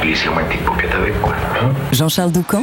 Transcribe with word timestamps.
glissez-moi 0.00 0.42
une 0.42 0.48
petite 0.48 0.64
paupiette 0.64 0.94
avec, 0.94 1.20
quoi. 1.20 1.34
Hein 1.60 1.72
Jean-Charles 1.92 2.32
Doucan 2.32 2.62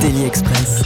Daily 0.00 0.24
Express. 0.24 0.82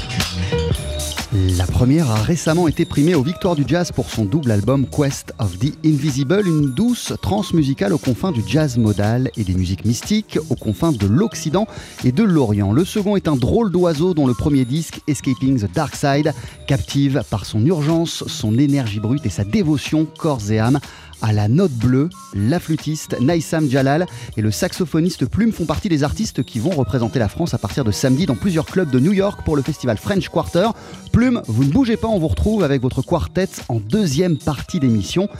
La 1.56 1.66
première 1.66 2.10
a 2.10 2.14
récemment 2.14 2.68
été 2.68 2.84
primée 2.84 3.16
aux 3.16 3.22
Victoires 3.22 3.56
du 3.56 3.64
Jazz 3.66 3.90
pour 3.90 4.08
son 4.08 4.24
double 4.24 4.52
album 4.52 4.86
Quest 4.86 5.34
of 5.40 5.58
the 5.58 5.72
Invisible, 5.84 6.46
une 6.46 6.70
douce 6.70 7.12
trance 7.22 7.52
musicale 7.52 7.92
aux 7.92 7.98
confins 7.98 8.30
du 8.30 8.40
jazz 8.46 8.78
modal 8.78 9.30
et 9.36 9.42
des 9.42 9.54
musiques 9.54 9.84
mystiques, 9.84 10.38
aux 10.48 10.54
confins 10.54 10.92
de 10.92 11.06
l'Occident 11.06 11.66
et 12.04 12.12
de 12.12 12.22
l'Orient. 12.22 12.72
Le 12.72 12.84
second 12.84 13.16
est 13.16 13.26
un 13.26 13.36
drôle 13.36 13.72
d'oiseau 13.72 14.14
dont 14.14 14.28
le 14.28 14.34
premier 14.34 14.64
disque, 14.64 15.00
Escaping 15.08 15.58
the 15.58 15.72
Dark 15.72 15.96
Side, 15.96 16.32
captive 16.68 17.22
par 17.30 17.46
son 17.46 17.66
urgence, 17.66 18.24
son 18.28 18.56
énergie 18.56 19.00
brute 19.00 19.26
et 19.26 19.30
sa 19.30 19.44
dévotion 19.44 20.06
corps 20.16 20.50
et 20.50 20.60
âme 20.60 20.78
à 21.24 21.32
la 21.32 21.48
note 21.48 21.72
bleue, 21.72 22.10
la 22.34 22.60
flûtiste 22.60 23.18
Naïsam 23.18 23.66
Jalal 23.70 24.06
et 24.36 24.42
le 24.42 24.50
saxophoniste 24.50 25.24
Plume 25.24 25.52
font 25.52 25.64
partie 25.64 25.88
des 25.88 26.04
artistes 26.04 26.42
qui 26.42 26.58
vont 26.58 26.70
représenter 26.70 27.18
la 27.18 27.30
France 27.30 27.54
à 27.54 27.58
partir 27.58 27.82
de 27.82 27.92
samedi 27.92 28.26
dans 28.26 28.34
plusieurs 28.34 28.66
clubs 28.66 28.90
de 28.90 29.00
New 29.00 29.14
York 29.14 29.40
pour 29.42 29.56
le 29.56 29.62
festival 29.62 29.96
French 29.96 30.28
Quarter. 30.28 30.68
Plume, 31.12 31.40
vous 31.46 31.64
ne 31.64 31.70
bougez 31.70 31.96
pas, 31.96 32.08
on 32.08 32.18
vous 32.18 32.28
retrouve 32.28 32.62
avec 32.62 32.82
votre 32.82 33.00
quartet 33.00 33.48
en 33.70 33.80
deuxième 33.80 34.36
partie 34.36 34.80
d'émission. 34.80 35.30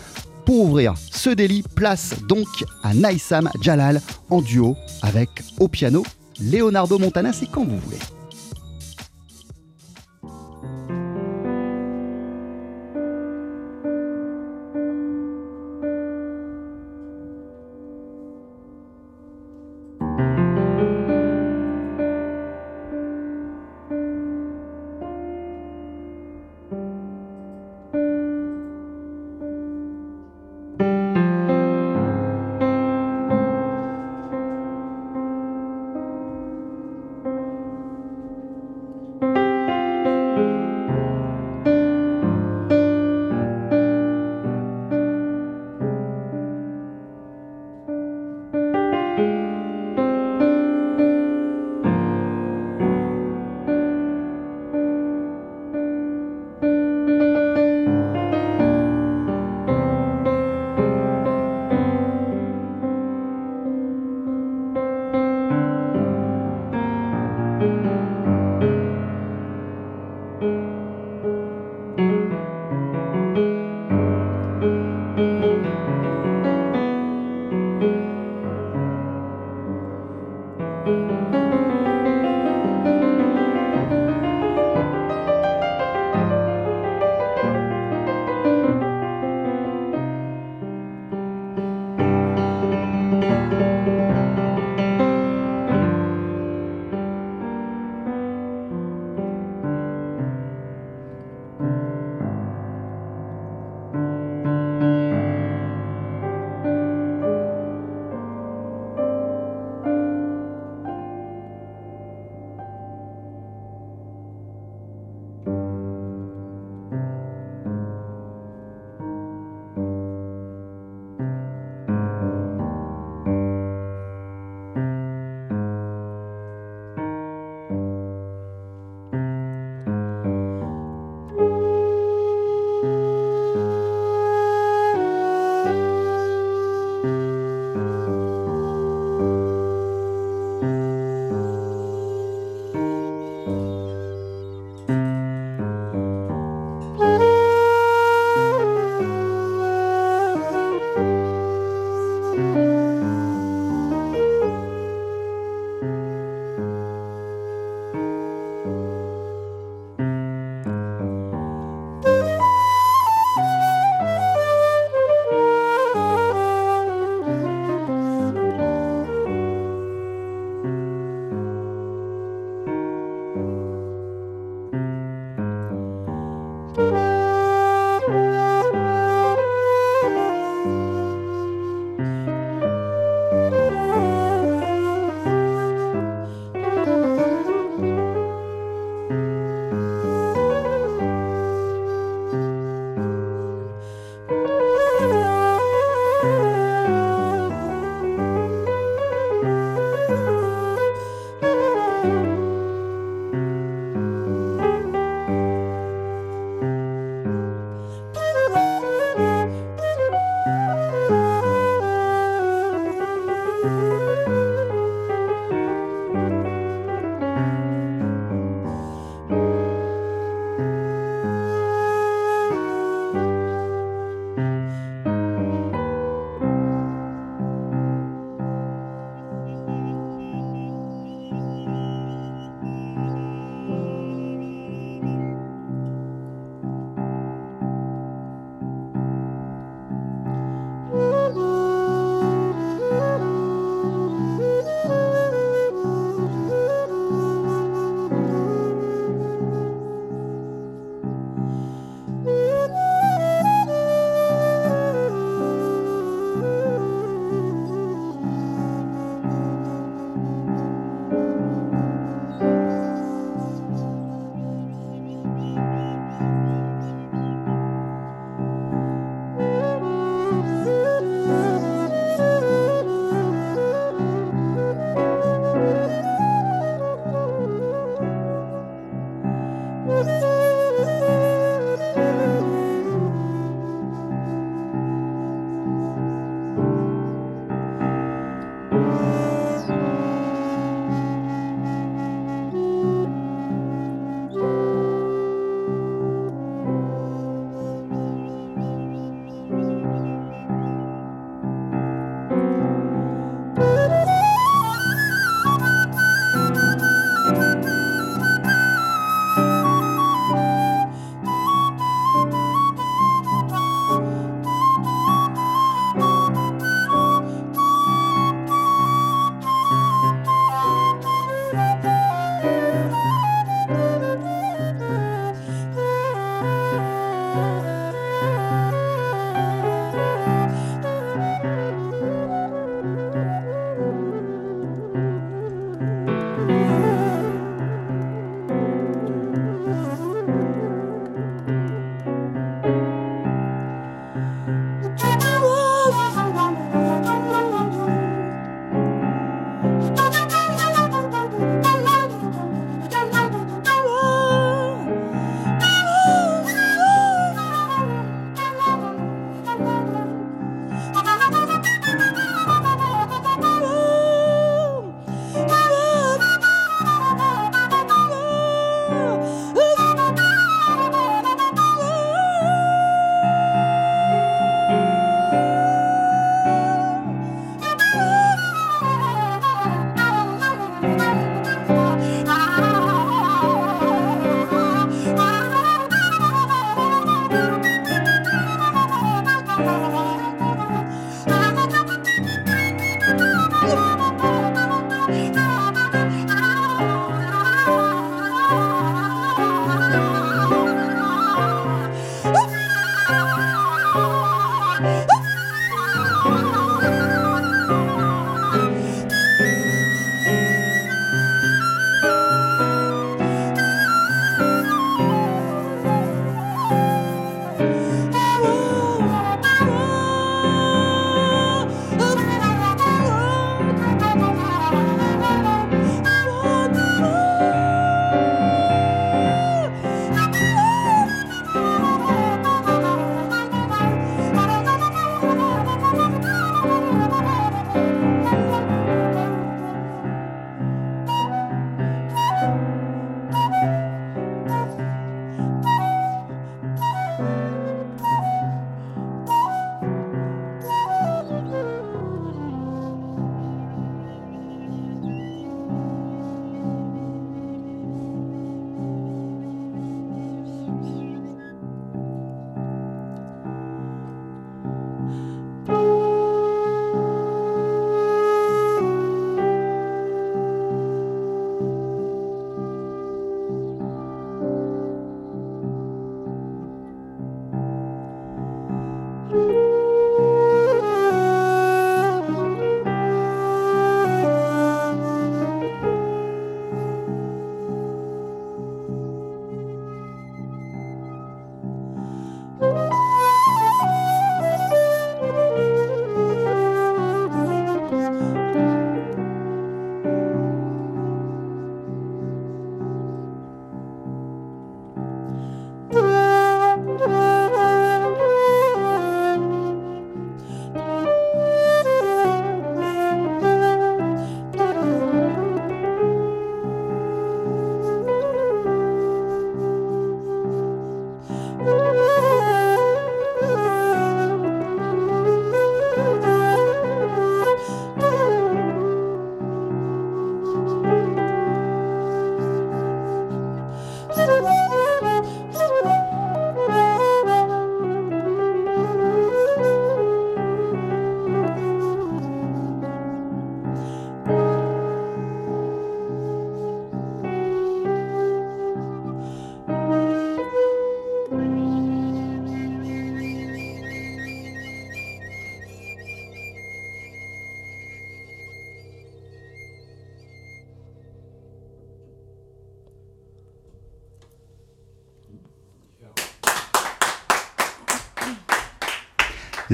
Pour 0.46 0.64
ouvrir 0.64 0.94
ce 0.96 1.28
délit, 1.28 1.62
place 1.74 2.14
donc 2.28 2.48
à 2.82 2.94
Naïsam 2.94 3.50
Jalal 3.60 4.00
en 4.30 4.40
duo 4.40 4.76
avec 5.02 5.28
au 5.60 5.68
piano 5.68 6.02
Leonardo 6.40 6.98
Montana, 6.98 7.34
c'est 7.34 7.50
quand 7.50 7.64
vous 7.64 7.78
voulez. 7.78 7.98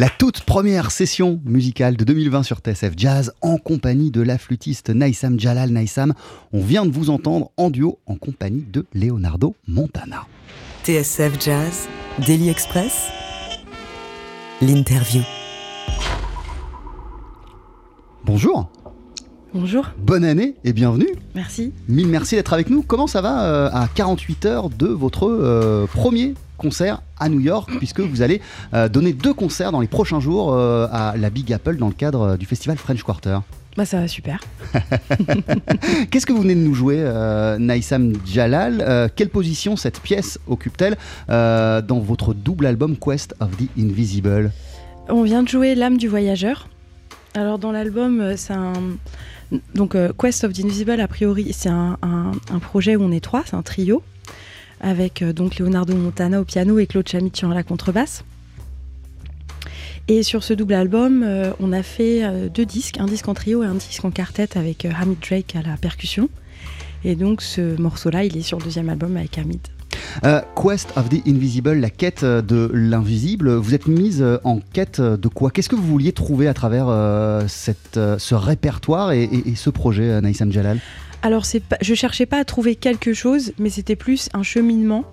La 0.00 0.08
toute 0.08 0.40
première 0.44 0.92
session 0.92 1.42
musicale 1.44 1.94
de 1.94 2.04
2020 2.04 2.42
sur 2.42 2.60
TSF 2.60 2.94
Jazz 2.96 3.34
en 3.42 3.58
compagnie 3.58 4.10
de 4.10 4.22
la 4.22 4.38
flûtiste 4.38 4.88
Naïsam 4.88 5.38
Jalal 5.38 5.68
Naïsam. 5.68 6.14
On 6.54 6.62
vient 6.62 6.86
de 6.86 6.90
vous 6.90 7.10
entendre 7.10 7.50
en 7.58 7.68
duo 7.68 7.98
en 8.06 8.14
compagnie 8.14 8.64
de 8.72 8.86
Leonardo 8.94 9.54
Montana. 9.68 10.26
TSF 10.84 11.38
Jazz, 11.38 11.86
Daily 12.26 12.48
Express, 12.48 13.08
l'interview. 14.62 15.20
Bonjour, 18.24 18.70
Bonjour, 19.52 19.84
bonne 19.98 20.24
année 20.24 20.54
et 20.64 20.72
bienvenue. 20.72 21.10
merci. 21.34 21.74
Mille 21.88 22.08
merci 22.08 22.36
d'être 22.36 22.54
avec 22.54 22.70
nous. 22.70 22.82
Comment 22.82 23.06
ça 23.06 23.20
va 23.20 23.44
euh, 23.44 23.70
à 23.70 23.86
48 23.94 24.46
heures 24.46 24.70
de 24.70 24.86
votre 24.86 25.28
euh, 25.28 25.84
premier 25.92 26.32
concert 26.60 27.02
à 27.18 27.28
New 27.28 27.40
York, 27.40 27.70
puisque 27.78 28.00
vous 28.00 28.22
allez 28.22 28.40
euh, 28.74 28.88
donner 28.88 29.12
deux 29.12 29.34
concerts 29.34 29.72
dans 29.72 29.80
les 29.80 29.88
prochains 29.88 30.20
jours 30.20 30.52
euh, 30.52 30.86
à 30.92 31.14
la 31.16 31.30
Big 31.30 31.52
Apple 31.52 31.76
dans 31.76 31.88
le 31.88 31.94
cadre 31.94 32.20
euh, 32.22 32.36
du 32.36 32.46
festival 32.46 32.76
French 32.78 33.02
Quarter. 33.02 33.38
Bah 33.76 33.84
ça 33.84 34.00
va 34.00 34.08
super. 34.08 34.40
Qu'est-ce 36.10 36.26
que 36.26 36.32
vous 36.32 36.42
venez 36.42 36.54
de 36.54 36.60
nous 36.60 36.74
jouer, 36.74 36.96
euh, 36.98 37.58
Naïsam 37.58 38.12
Jalal 38.26 39.10
Quelle 39.16 39.28
position 39.30 39.76
cette 39.76 40.00
pièce 40.00 40.38
occupe-t-elle 40.48 40.96
dans 41.28 42.00
votre 42.00 42.34
double 42.34 42.66
album 42.66 42.96
Quest 42.96 43.34
of 43.40 43.50
the 43.56 43.68
Invisible? 43.78 44.50
On 45.08 45.22
vient 45.22 45.42
de 45.42 45.48
jouer 45.48 45.74
L'âme 45.74 45.96
du 45.98 46.08
voyageur. 46.08 46.68
Alors 47.34 47.58
dans 47.58 47.70
l'album, 47.72 48.34
c'est 48.36 48.52
un... 48.54 48.72
Donc 49.74 49.96
Quest 50.18 50.42
of 50.44 50.52
the 50.52 50.64
Invisible, 50.64 51.00
a 51.00 51.08
priori, 51.08 51.52
c'est 51.52 51.68
un, 51.68 51.96
un- 52.02 52.32
un 52.52 52.58
projet 52.58 52.96
où 52.96 53.02
on 53.04 53.12
est 53.12 53.20
trois, 53.22 53.42
c'est 53.46 53.54
un 53.56 53.62
trio, 53.62 54.02
avec 54.80 55.22
euh, 55.22 55.32
donc 55.32 55.58
Leonardo 55.58 55.94
Montana 55.94 56.40
au 56.40 56.44
piano 56.44 56.78
et 56.78 56.86
Claude 56.86 57.08
Chamitian 57.08 57.50
à 57.50 57.54
la 57.54 57.62
contrebasse. 57.62 58.24
Et 60.08 60.22
sur 60.22 60.42
ce 60.42 60.54
double 60.54 60.74
album, 60.74 61.22
euh, 61.22 61.52
on 61.60 61.72
a 61.72 61.82
fait 61.82 62.24
euh, 62.24 62.48
deux 62.48 62.64
disques, 62.66 62.98
un 62.98 63.06
disque 63.06 63.28
en 63.28 63.34
trio 63.34 63.62
et 63.62 63.66
un 63.66 63.74
disque 63.74 64.04
en 64.04 64.10
quartet 64.10 64.58
avec 64.58 64.84
Hamid 64.84 65.18
Drake 65.20 65.54
à 65.54 65.62
la 65.62 65.76
percussion. 65.76 66.28
Et 67.04 67.14
donc 67.14 67.42
ce 67.42 67.80
morceau-là, 67.80 68.24
il 68.24 68.36
est 68.36 68.42
sur 68.42 68.58
le 68.58 68.64
deuxième 68.64 68.88
album 68.88 69.16
avec 69.16 69.38
Hamid. 69.38 69.60
Quest 70.56 70.92
of 70.96 71.08
the 71.08 71.26
Invisible, 71.26 71.74
la 71.74 71.90
quête 71.90 72.24
de 72.24 72.70
l'invisible. 72.74 73.54
Vous 73.54 73.74
êtes 73.74 73.86
mise 73.86 74.24
en 74.44 74.60
quête 74.72 75.00
de 75.00 75.28
quoi? 75.28 75.50
Qu'est-ce 75.50 75.68
que 75.68 75.76
vous 75.76 75.86
vouliez 75.86 76.12
trouver 76.12 76.48
à 76.48 76.54
travers 76.54 76.86
ce 77.48 78.34
répertoire 78.34 79.12
et, 79.12 79.24
et- 79.24 79.54
ce 79.54 79.70
projet, 79.70 80.20
Naïsam 80.20 80.50
Jalal 80.52 80.78
Alors, 81.22 81.44
c'est 81.44 81.60
pas, 81.60 81.76
je 81.82 81.94
cherchais 81.94 82.26
pas 82.26 82.38
à 82.38 82.44
trouver 82.44 82.76
quelque 82.76 83.12
chose, 83.12 83.52
mais 83.58 83.68
c'était 83.70 83.96
plus 83.96 84.28
un 84.32 84.42
cheminement. 84.42 85.04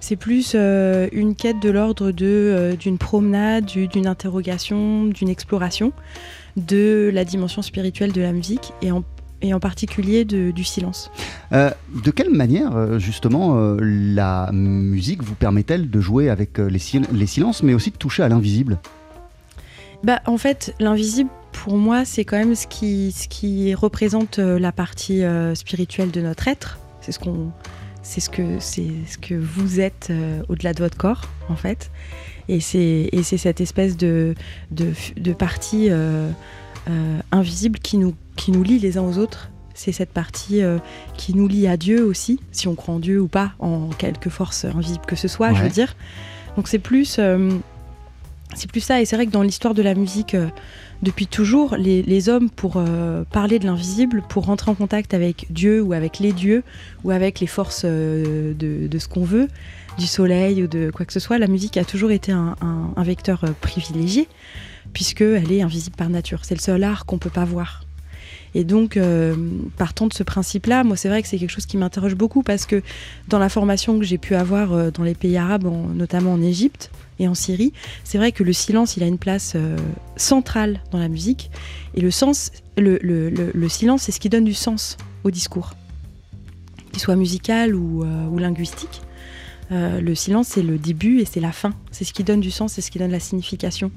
C'est 0.00 0.16
plus 0.16 0.52
euh, 0.56 1.08
une 1.12 1.36
quête 1.36 1.60
de 1.60 1.70
l'ordre 1.70 2.10
de 2.10 2.26
euh, 2.26 2.74
d'une 2.74 2.98
promenade, 2.98 3.66
du- 3.66 3.86
d'une 3.86 4.08
interrogation, 4.08 5.04
d'une 5.04 5.28
exploration 5.28 5.92
de 6.56 7.10
la 7.14 7.24
dimension 7.24 7.62
spirituelle 7.62 8.10
de 8.12 8.20
la 8.20 8.32
musique 8.32 8.72
et 8.82 8.90
en, 8.90 9.04
et 9.40 9.54
en 9.54 9.60
particulier 9.60 10.24
de- 10.24 10.50
du 10.50 10.64
silence. 10.64 11.12
Euh, 11.52 11.70
de 12.04 12.10
quelle 12.10 12.30
manière, 12.30 12.98
justement, 12.98 13.76
la 13.80 14.50
musique 14.52 15.22
vous 15.22 15.36
permet-elle 15.36 15.88
de 15.88 16.00
jouer 16.00 16.28
avec 16.28 16.58
les, 16.58 16.80
sil- 16.82 17.06
les 17.12 17.26
silences, 17.28 17.62
mais 17.62 17.72
aussi 17.74 17.92
de 17.92 17.96
toucher 17.96 18.24
à 18.24 18.28
l'invisible? 18.28 18.78
Bah, 20.02 20.20
en 20.26 20.36
fait, 20.38 20.74
l'invisible, 20.80 21.30
pour 21.52 21.76
moi, 21.76 22.04
c'est 22.04 22.24
quand 22.24 22.38
même 22.38 22.54
ce 22.54 22.66
qui, 22.66 23.12
ce 23.12 23.28
qui 23.28 23.74
représente 23.74 24.38
euh, 24.38 24.58
la 24.58 24.72
partie 24.72 25.22
euh, 25.22 25.54
spirituelle 25.54 26.10
de 26.10 26.20
notre 26.20 26.48
être. 26.48 26.78
C'est 27.00 27.12
ce 27.12 27.18
qu'on, 27.18 27.52
c'est 28.02 28.20
ce 28.20 28.28
que, 28.30 28.58
c'est 28.58 28.90
ce 29.06 29.18
que 29.18 29.34
vous 29.34 29.80
êtes 29.80 30.08
euh, 30.10 30.42
au-delà 30.48 30.74
de 30.74 30.80
votre 30.80 30.96
corps, 30.96 31.22
en 31.48 31.56
fait. 31.56 31.90
Et 32.48 32.60
c'est, 32.60 33.08
et 33.12 33.22
c'est 33.22 33.36
cette 33.36 33.60
espèce 33.60 33.96
de, 33.96 34.34
de, 34.70 34.92
de 35.16 35.32
partie 35.32 35.88
euh, 35.90 36.30
invisible 37.30 37.78
qui 37.78 37.98
nous, 37.98 38.14
qui 38.36 38.50
nous 38.50 38.64
lie 38.64 38.78
les 38.78 38.98
uns 38.98 39.02
aux 39.02 39.18
autres. 39.18 39.50
C'est 39.74 39.92
cette 39.92 40.10
partie 40.10 40.60
qui 41.16 41.34
nous 41.34 41.48
lie 41.48 41.66
à 41.66 41.78
Dieu 41.78 42.04
aussi, 42.04 42.40
si 42.52 42.68
on 42.68 42.74
croit 42.74 42.94
en 42.94 42.98
Dieu 42.98 43.20
ou 43.20 43.26
pas, 43.26 43.52
en 43.58 43.88
quelque 43.88 44.28
force 44.28 44.66
invisible 44.66 45.06
que 45.06 45.16
ce 45.16 45.28
soit, 45.28 45.54
je 45.54 45.62
veux 45.62 45.70
dire. 45.70 45.96
Donc 46.56 46.68
c'est 46.68 46.78
plus, 46.78 47.18
c'est 48.54 48.70
plus 48.70 48.80
ça. 48.80 49.00
Et 49.00 49.06
c'est 49.06 49.16
vrai 49.16 49.24
que 49.24 49.30
dans 49.30 49.42
l'histoire 49.42 49.72
de 49.72 49.80
la 49.80 49.94
musique, 49.94 50.36
depuis 51.02 51.26
toujours, 51.26 51.76
les, 51.76 52.28
hommes, 52.28 52.48
pour 52.48 52.74
euh, 52.76 53.24
parler 53.32 53.58
de 53.58 53.66
l'invisible, 53.66 54.22
pour 54.28 54.44
rentrer 54.46 54.70
en 54.70 54.74
contact 54.74 55.14
avec 55.14 55.46
Dieu 55.50 55.82
ou 55.82 55.92
avec 55.92 56.20
les 56.20 56.32
dieux 56.32 56.62
ou 57.02 57.10
avec 57.10 57.40
les 57.40 57.48
forces 57.48 57.82
euh, 57.84 58.54
de, 58.54 58.98
ce 58.98 59.08
qu'on 59.08 59.24
veut, 59.24 59.48
du 59.98 60.06
soleil 60.06 60.62
ou 60.62 60.68
de 60.68 60.92
quoi 60.94 61.04
que 61.04 61.12
ce 61.12 61.18
soit, 61.18 61.38
la 61.38 61.48
musique 61.48 61.76
a 61.76 61.84
toujours 61.84 62.12
été 62.12 62.30
un, 62.30 62.54
vecteur 62.98 63.42
euh, 63.42 63.48
privilégié, 63.60 64.28
puisqu'elle 64.92 65.50
est 65.50 65.62
invisible 65.62 65.96
par 65.96 66.08
nature. 66.08 66.44
C'est 66.44 66.54
le 66.54 66.60
seul 66.60 66.84
art 66.84 67.04
qu'on 67.04 67.18
peut 67.18 67.30
pas 67.30 67.44
voir. 67.44 67.84
Et 68.54 68.64
donc, 68.64 68.98
partant 69.78 70.06
de 70.08 70.12
ce 70.12 70.22
principe-là, 70.22 70.84
moi, 70.84 70.94
c'est 70.98 71.08
vrai 71.08 71.22
que 71.22 71.28
c'est 71.28 71.38
quelque 71.38 71.48
chose 71.50 71.64
qui 71.64 71.78
m'interroge 71.78 72.14
beaucoup 72.14 72.42
parce 72.42 72.66
que 72.66 72.82
dans 73.28 73.38
la 73.38 73.48
formation 73.48 73.98
que 73.98 74.04
j'ai 74.04 74.18
pu 74.18 74.34
avoir 74.34 74.92
dans 74.92 75.04
les 75.04 75.14
pays 75.14 75.38
arabes, 75.38 75.66
en- 75.66 75.86
notamment 75.86 76.34
en 76.34 76.42
Égypte 76.42 76.90
et 77.18 77.28
en 77.28 77.34
Syrie, 77.34 77.72
c'est 78.04 78.18
vrai 78.18 78.32
que 78.32 78.42
le 78.42 78.52
silence, 78.52 78.96
il 78.96 79.02
a 79.02 79.06
une 79.06 79.18
place 79.18 79.52
euh, 79.54 79.76
centrale 80.16 80.80
dans 80.90 80.98
la 80.98 81.08
musique. 81.08 81.50
Et 81.94 82.00
le, 82.00 82.10
sens, 82.10 82.50
le, 82.76 82.98
le- 83.02 83.30
le- 83.30 83.50
le 83.54 83.68
silence, 83.68 84.02
c'est 84.02 84.12
ce 84.12 84.20
qui 84.20 84.28
donne 84.28 84.44
du 84.44 84.54
sens 84.54 84.96
au 85.24 85.30
discours, 85.30 85.74
qu'il 86.92 87.00
soit 87.00 87.16
musical 87.16 87.74
ou, 87.74 88.02
euh, 88.04 88.38
linguistique. 88.40 89.02
Euh, 89.70 90.00
le 90.02 90.14
silence, 90.14 90.48
c'est 90.48 90.62
le 90.62 90.76
début 90.76 91.20
et 91.20 91.24
c'est 91.24 91.40
la 91.40 91.52
fin. 91.52 91.72
C'est 91.92 92.04
ce 92.04 92.12
qui 92.12 92.24
donne 92.24 92.40
du 92.40 92.50
sens, 92.50 92.72
c'est 92.74 92.82
ce 92.82 92.90
qui 92.90 92.98
donne 92.98 93.10
la 93.12 93.20
signification. 93.20 93.90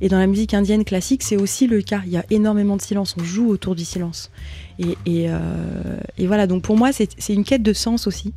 Et 0.00 0.08
dans 0.08 0.18
la 0.18 0.26
musique 0.26 0.52
indienne 0.54 0.84
classique, 0.84 1.22
c'est 1.22 1.36
aussi 1.36 1.68
le 1.68 1.80
cas. 1.82 2.00
Il 2.06 2.12
y 2.12 2.16
a 2.16 2.24
énormément 2.30 2.76
de 2.76 2.82
silence. 2.82 3.14
On 3.20 3.22
joue 3.22 3.48
autour 3.48 3.76
du 3.76 3.84
silence. 3.84 4.32
Et, 4.80 5.28
voilà, 6.26 6.46
donc 6.48 6.62
pour 6.62 6.76
moi, 6.76 6.90
c'est 6.92 7.32
une 7.32 7.44
quête 7.44 7.62
de 7.62 7.72
sens 7.72 8.08
aussi. 8.08 8.32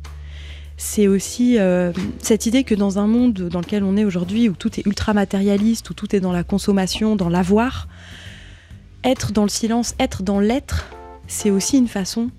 C'est 0.76 1.08
aussi 1.08 1.58
euh, 1.58 1.92
cette 2.20 2.46
idée 2.46 2.64
que 2.64 2.74
dans 2.74 2.98
un 2.98 3.06
monde 3.06 3.34
dans 3.34 3.60
lequel 3.60 3.82
on 3.82 3.96
est 3.96 4.04
aujourd'hui, 4.04 4.48
où 4.48 4.54
tout 4.54 4.78
est 4.78 4.84
ultra 4.86 5.14
matérialiste, 5.14 5.88
où 5.90 5.94
tout 5.94 6.14
est 6.14 6.20
dans 6.20 6.32
la 6.32 6.44
consommation, 6.44 7.16
dans 7.16 7.28
l'avoir, 7.28 7.88
être 9.02 9.32
dans 9.32 9.42
le 9.42 9.48
silence, 9.48 9.94
être 9.98 10.22
dans 10.22 10.38
l'être, 10.38 10.86
c'est 11.28 11.50
aussi 11.50 11.78
une 11.78 11.88
façon 11.88 12.30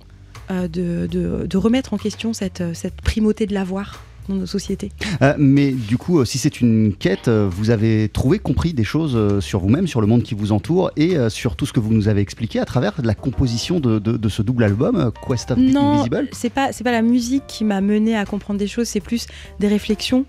euh, 0.52 0.68
de, 0.68 1.58
remettre 1.58 1.94
en 1.94 1.98
question 1.98 2.34
cette, 2.34 2.64
cette 2.76 3.02
primauté 3.02 3.48
de 3.48 3.54
l'avoir 3.54 4.04
dans 4.30 4.36
nos 4.36 4.46
sociétés. 4.46 4.92
Euh, 5.22 5.34
mais 5.38 5.72
du 5.72 5.98
coup, 5.98 6.20
euh, 6.20 6.26
si 6.26 6.38
c'est 6.38 6.62
une 6.62 6.94
quête, 6.94 7.28
euh, 7.28 7.48
vous 7.50 7.70
avez 7.70 8.10
trouvé, 8.10 8.40
compris 8.40 8.74
des 8.74 8.84
choses 8.84 9.14
euh, 9.16 9.42
sur 9.42 9.60
vous-même, 9.60 9.88
sur 9.88 10.02
le 10.02 10.08
monde 10.08 10.24
qui 10.24 10.36
vous 10.36 10.52
entoure 10.52 10.92
et 10.98 11.16
sur 11.30 11.56
tout 11.56 11.66
ce 11.66 11.74
que 11.74 11.80
vous 11.80 11.94
nous 11.94 12.08
avez 12.08 12.22
expliqué 12.22 12.60
à 12.60 12.66
travers 12.66 12.94
la 13.04 13.16
composition 13.16 13.80
de, 13.80 14.00
de- 14.00 14.18
de 14.18 14.30
ce 14.30 14.42
double 14.42 14.64
album, 14.64 15.12
Quest 15.28 15.52
of 15.52 15.58
the 15.58 15.62
Non, 15.62 15.94
Invisible? 16.02 16.28
c'est 16.32 16.50
pas 16.50 16.72
c'est 16.72 16.84
pas 16.84 16.92
la 16.92 17.02
musique 17.02 17.44
qui 17.48 17.64
m'a 17.64 17.82
mené 17.82 18.16
à 18.16 18.26
comprendre 18.26 18.60
des 18.60 18.68
choses, 18.68 18.88
c'est 18.88 19.00
plus 19.00 19.28
des 19.60 19.68
réflexions 19.68 20.26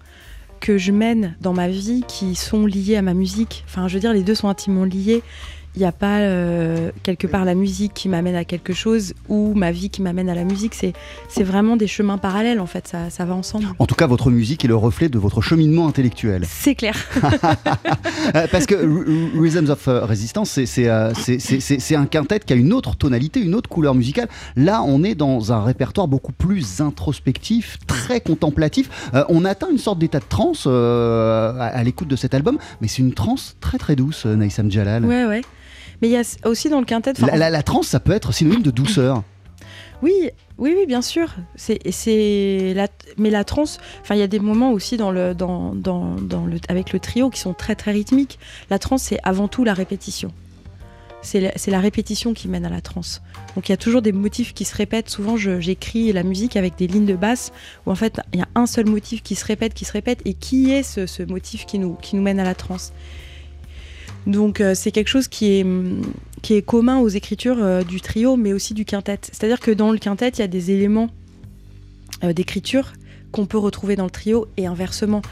que 0.60 0.76
je 0.78 0.90
mène 0.92 1.36
dans 1.40 1.52
ma 1.52 1.68
vie 1.68 2.02
qui 2.08 2.34
sont 2.34 2.66
liées 2.66 2.96
à 2.96 3.02
ma 3.02 3.14
musique. 3.14 3.64
Enfin, 3.68 3.86
je 3.86 3.94
veux 3.94 4.00
dire, 4.00 4.12
les 4.12 4.22
deux 4.24 4.34
sont 4.34 4.48
intimement 4.48 4.84
liés. 4.84 5.22
Il 5.76 5.80
n'y 5.80 5.84
a 5.86 5.92
pas 5.92 6.18
euh, 6.20 6.90
quelque 7.04 7.26
part 7.28 7.44
la 7.44 7.54
musique 7.54 7.94
qui 7.94 8.08
m'amène 8.08 8.34
à 8.34 8.44
quelque 8.44 8.72
chose 8.72 9.14
ou 9.28 9.54
ma 9.54 9.70
vie 9.70 9.90
qui 9.90 10.02
m'amène 10.02 10.28
à 10.28 10.34
la 10.34 10.42
musique. 10.44 10.74
C'est 10.74 11.42
vraiment 11.44 11.76
des 11.76 11.86
chemins 11.86 12.18
parallèles 12.18 12.58
en 12.58 12.66
fait. 12.66 12.88
Ça, 12.88 13.10
ça 13.10 13.24
va 13.24 13.34
ensemble. 13.34 13.66
En 13.78 13.86
tout 13.86 13.94
cas, 13.94 14.06
votre 14.08 14.30
musique 14.30 14.64
est 14.64 14.68
le 14.68 14.74
reflet 14.76 15.08
de 15.08 15.18
votre 15.18 15.40
cheminement 15.40 15.86
intellectuel. 15.86 16.44
C'est 16.48 16.74
clair. 16.74 16.96
Euh, 18.34 18.46
parce 18.50 18.66
que 18.66 18.74
Rhythms 19.40 19.70
of 19.70 19.88
euh, 19.88 20.04
Resistance, 20.04 20.50
c'est- 20.50 21.94
un 21.96 22.06
quintet 22.06 22.40
qui 22.40 22.52
a 22.52 22.56
une 22.56 22.72
autre 22.74 22.94
tonalité, 22.96 23.40
une 23.40 23.54
autre 23.54 23.70
couleur 23.70 23.94
musicale. 23.94 24.28
Là, 24.56 24.82
on 24.82 25.02
est 25.02 25.14
dans 25.14 25.52
un 25.52 25.62
répertoire 25.62 26.08
beaucoup 26.08 26.32
plus 26.32 26.80
introspectif, 26.80 27.78
très 27.86 28.20
contemplatif. 28.20 28.90
Euh, 29.14 29.24
on 29.28 29.44
atteint 29.44 29.68
une 29.70 29.78
sorte 29.78 29.98
d'état 29.98 30.18
de 30.18 30.24
transe 30.28 30.64
euh, 30.66 31.52
à, 31.58 31.66
à 31.66 31.82
l'écoute 31.84 32.08
de 32.08 32.16
cet 32.16 32.34
album, 32.34 32.58
mais 32.82 32.88
c'est 32.88 32.98
une 33.02 33.14
transe 33.14 33.56
très 33.60 33.78
très 33.78 33.96
douce, 33.96 34.26
Naïsam 34.26 34.70
Jalal. 34.70 35.04
Ouais, 35.06 35.24
ouais. 35.24 35.40
Mais 36.00 36.08
il 36.08 36.12
y 36.12 36.16
a 36.16 36.22
aussi 36.44 36.68
dans 36.70 36.80
le 36.80 36.86
quintet. 36.86 37.12
La, 37.26 37.36
la- 37.36 37.50
la 37.50 37.62
transe, 37.62 37.88
ça 37.88 38.00
peut 38.00 38.12
être 38.12 38.32
synonyme 38.32 38.62
de 38.62 38.70
douceur. 38.70 39.22
Oui, 40.00 40.12
oui, 40.58 40.74
oui, 40.78 40.86
bien 40.86 41.02
sûr. 41.02 41.34
C'est, 41.56 41.80
c'est 41.90 42.72
la, 42.76 42.86
mais 43.16 43.30
la 43.30 43.42
trance. 43.42 43.78
Enfin, 44.00 44.14
il 44.14 44.18
y 44.20 44.22
a 44.22 44.28
des 44.28 44.38
moments 44.38 44.70
aussi 44.70 44.96
dans 44.96 45.10
le, 45.10 45.34
dans, 45.34 45.74
dans, 45.74 46.14
dans 46.14 46.46
le, 46.46 46.58
avec 46.68 46.92
le 46.92 47.00
trio 47.00 47.30
qui 47.30 47.40
sont 47.40 47.52
très 47.52 47.74
très 47.74 47.90
rythmiques. 47.90 48.38
La 48.70 48.78
trance, 48.78 49.02
c'est 49.02 49.18
avant 49.24 49.48
tout 49.48 49.64
la 49.64 49.74
répétition. 49.74 50.32
C'est 51.20 51.40
la, 51.40 51.50
c'est 51.56 51.72
la 51.72 51.80
répétition 51.80 52.32
qui 52.32 52.46
mène 52.46 52.64
à 52.64 52.68
la 52.70 52.80
trance. 52.80 53.22
Donc 53.56 53.68
il 53.68 53.72
y 53.72 53.74
a 53.74 53.76
toujours 53.76 54.02
des 54.02 54.12
motifs 54.12 54.54
qui 54.54 54.64
se 54.64 54.76
répètent. 54.76 55.10
Souvent, 55.10 55.36
je- 55.36 55.58
j'écris 55.58 56.12
la 56.12 56.22
musique 56.22 56.54
avec 56.56 56.76
des 56.78 56.86
lignes 56.86 57.06
de 57.06 57.16
basse 57.16 57.50
où 57.86 57.90
en 57.90 57.96
fait 57.96 58.20
il 58.32 58.38
y 58.38 58.42
a 58.42 58.48
un 58.54 58.66
seul 58.66 58.86
motif 58.86 59.24
qui 59.24 59.34
se 59.34 59.44
répète, 59.44 59.74
qui 59.74 59.84
se 59.84 59.90
répète, 59.92 60.20
et 60.26 60.34
qui 60.34 60.70
est 60.70 60.84
ce, 60.84 61.06
ce 61.06 61.24
motif 61.24 61.66
qui 61.66 61.80
nous, 61.80 61.94
qui 61.94 62.14
nous 62.14 62.22
mène 62.22 62.38
à 62.38 62.44
la 62.44 62.54
trance? 62.54 62.92
Donc 64.28 64.60
euh, 64.60 64.74
c'est 64.74 64.92
quelque 64.92 65.08
chose 65.08 65.26
qui 65.26 65.46
est, 65.58 65.66
qui 66.42 66.54
est 66.54 66.62
commun 66.62 66.98
aux 66.98 67.08
écritures 67.08 67.56
euh, 67.60 67.82
du 67.82 68.00
trio, 68.00 68.36
mais 68.36 68.52
aussi 68.52 68.74
du 68.74 68.84
quintet. 68.84 69.18
C'est-à-dire 69.22 69.58
que 69.58 69.70
dans 69.70 69.90
le 69.90 69.98
quintet, 69.98 70.28
il 70.28 70.38
y 70.38 70.42
a 70.42 70.48
des 70.48 70.70
éléments 70.70 71.08
euh, 72.22 72.32
d'écriture 72.32 72.92
qu'on 73.32 73.46
peut 73.46 73.58
retrouver 73.58 73.96
dans 73.96 74.04
le 74.04 74.10
trio 74.10 74.46
et 74.56 74.66
inversement. 74.66 75.22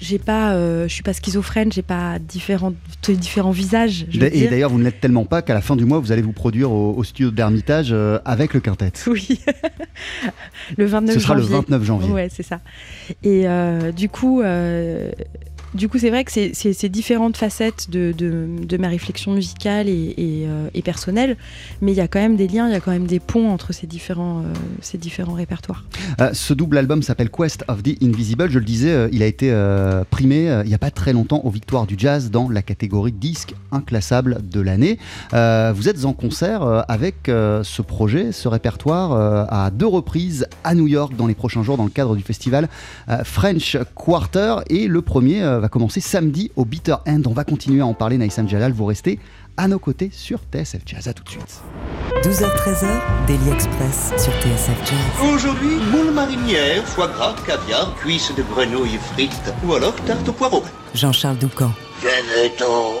J'ai 0.00 0.18
pas, 0.18 0.54
euh, 0.54 0.88
je 0.88 0.94
suis 0.94 1.02
pas 1.02 1.12
schizophrène, 1.12 1.70
j'ai 1.70 1.82
pas 1.82 2.18
différents, 2.18 2.72
différents 3.08 3.50
visages. 3.50 4.06
je 4.08 4.24
Et 4.24 4.48
d'ailleurs, 4.48 4.70
vous 4.70 4.78
ne 4.78 4.84
l'êtes 4.84 5.00
tellement 5.00 5.26
pas 5.26 5.42
qu'à 5.42 5.52
la 5.52 5.60
fin 5.60 5.76
du 5.76 5.84
mois, 5.84 5.98
vous 5.98 6.12
allez 6.12 6.22
vous 6.22 6.32
produire 6.32 6.72
au, 6.72 6.94
au 6.94 7.04
studio 7.04 7.30
d'Hermitage 7.30 7.90
euh, 7.92 8.18
avec 8.24 8.54
le 8.54 8.60
quintet. 8.60 8.92
Oui. 9.06 9.38
le 10.78 10.86
29 10.86 11.14
Ce 11.14 11.20
sera 11.20 11.34
janvier. 11.34 11.50
le 11.50 11.56
29 11.56 11.84
janvier. 11.84 12.10
Ouais, 12.10 12.28
c'est 12.30 12.42
ça. 12.42 12.60
Et 13.22 13.46
euh, 13.46 13.92
du 13.92 14.08
coup, 14.08 14.42
du 15.74 15.88
coup, 15.88 15.98
c'est 15.98 16.10
vrai 16.10 16.24
que 16.24 16.30
c'est 16.32 16.88
différentes 16.88 17.36
facettes 17.36 17.88
de, 17.90 18.12
de- 18.16 18.46
de 18.64 18.76
ma 18.76 18.88
réflexion 18.88 19.32
musicale 19.32 19.88
et, 19.88 20.14
euh, 20.18 20.68
et 20.74 20.82
personnelle, 20.82 21.36
mais 21.80 21.92
il 21.92 21.96
y 21.96 22.00
a 22.00 22.08
quand 22.08 22.20
même 22.20 22.36
des 22.36 22.48
liens, 22.48 22.68
il 22.68 22.72
y 22.72 22.76
a 22.76 22.80
quand 22.80 22.90
même 22.90 23.06
des 23.06 23.20
ponts 23.20 23.50
entre 23.50 23.72
ces 23.72 23.86
différents, 23.86 24.40
euh, 24.40 24.52
ces 24.80 24.98
différents 24.98 25.34
répertoires. 25.34 25.84
Euh, 26.20 26.30
ce 26.32 26.52
double 26.54 26.78
album 26.78 27.02
s'appelle 27.02 27.30
Quest 27.30 27.64
of 27.68 27.82
the 27.82 28.02
Invisible. 28.02 28.50
Je 28.50 28.58
le 28.58 28.64
disais, 28.64 29.08
il 29.12 29.22
a 29.22 29.26
été 29.26 29.52
primé 30.10 30.62
il 30.64 30.68
n'y 30.68 30.74
a 30.74 30.78
pas 30.78 30.90
très 30.90 31.12
longtemps 31.12 31.40
aux 31.44 31.50
Victoires 31.50 31.86
du 31.86 31.94
Jazz 31.98 32.30
dans 32.30 32.48
la 32.48 32.62
catégorie 32.62 33.12
disque 33.12 33.54
inclassable 33.70 34.38
de 34.48 34.60
l'année. 34.60 34.98
Vous 35.32 35.88
êtes 35.88 36.04
en 36.04 36.12
concert 36.12 36.84
avec 36.88 37.16
ce 37.26 37.82
projet, 37.82 38.32
ce 38.32 38.48
répertoire, 38.48 39.12
à 39.52 39.70
deux 39.70 39.86
reprises 39.86 40.46
à 40.64 40.74
New 40.74 40.86
York 40.88 41.14
dans 41.16 41.26
les 41.26 41.34
prochains 41.34 41.62
jours 41.62 41.76
dans 41.76 41.84
le 41.84 41.90
cadre 41.90 42.16
du 42.16 42.22
festival 42.22 42.68
French 43.24 43.76
Quarter. 43.94 44.56
Et 44.68 44.86
le 44.88 45.02
premier 45.02 45.42
va 45.62 45.68
commencer 45.68 46.00
samedi 46.00 46.50
au 46.56 46.64
Bitter 46.64 46.96
End. 47.06 47.22
On 47.26 47.32
va 47.32 47.44
continuer 47.44 47.80
à 47.80 47.86
en 47.86 47.94
parler, 47.94 48.18
Naïsam 48.18 48.48
Jalal. 48.48 48.72
Vous 48.72 48.84
restez 48.84 49.18
à 49.56 49.68
nos 49.68 49.78
côtés 49.78 50.10
sur 50.12 50.40
TSF 50.52 50.82
Jazz. 50.84 51.08
À 51.08 51.14
tout 51.14 51.24
de 51.24 51.30
suite. 51.30 51.62
12h-13h, 52.22 53.26
Daily 53.26 53.50
Express 53.50 54.12
sur 54.18 54.32
TSF 54.40 54.78
Jazz. 54.84 55.32
Aujourd'hui, 55.34 55.76
moule 55.90 56.12
marinière, 56.12 56.84
foie 56.84 57.08
gras, 57.08 57.34
caviar, 57.46 57.94
cuisses 57.96 58.34
de 58.36 58.42
grenouille 58.42 58.98
frites 59.12 59.54
ou 59.66 59.74
alors 59.74 59.94
tarte 60.04 60.28
au 60.28 60.32
poireau. 60.32 60.62
Jean-Charles 60.94 61.38
Doucan. 61.38 61.70
Venez-t'en. 62.00 63.00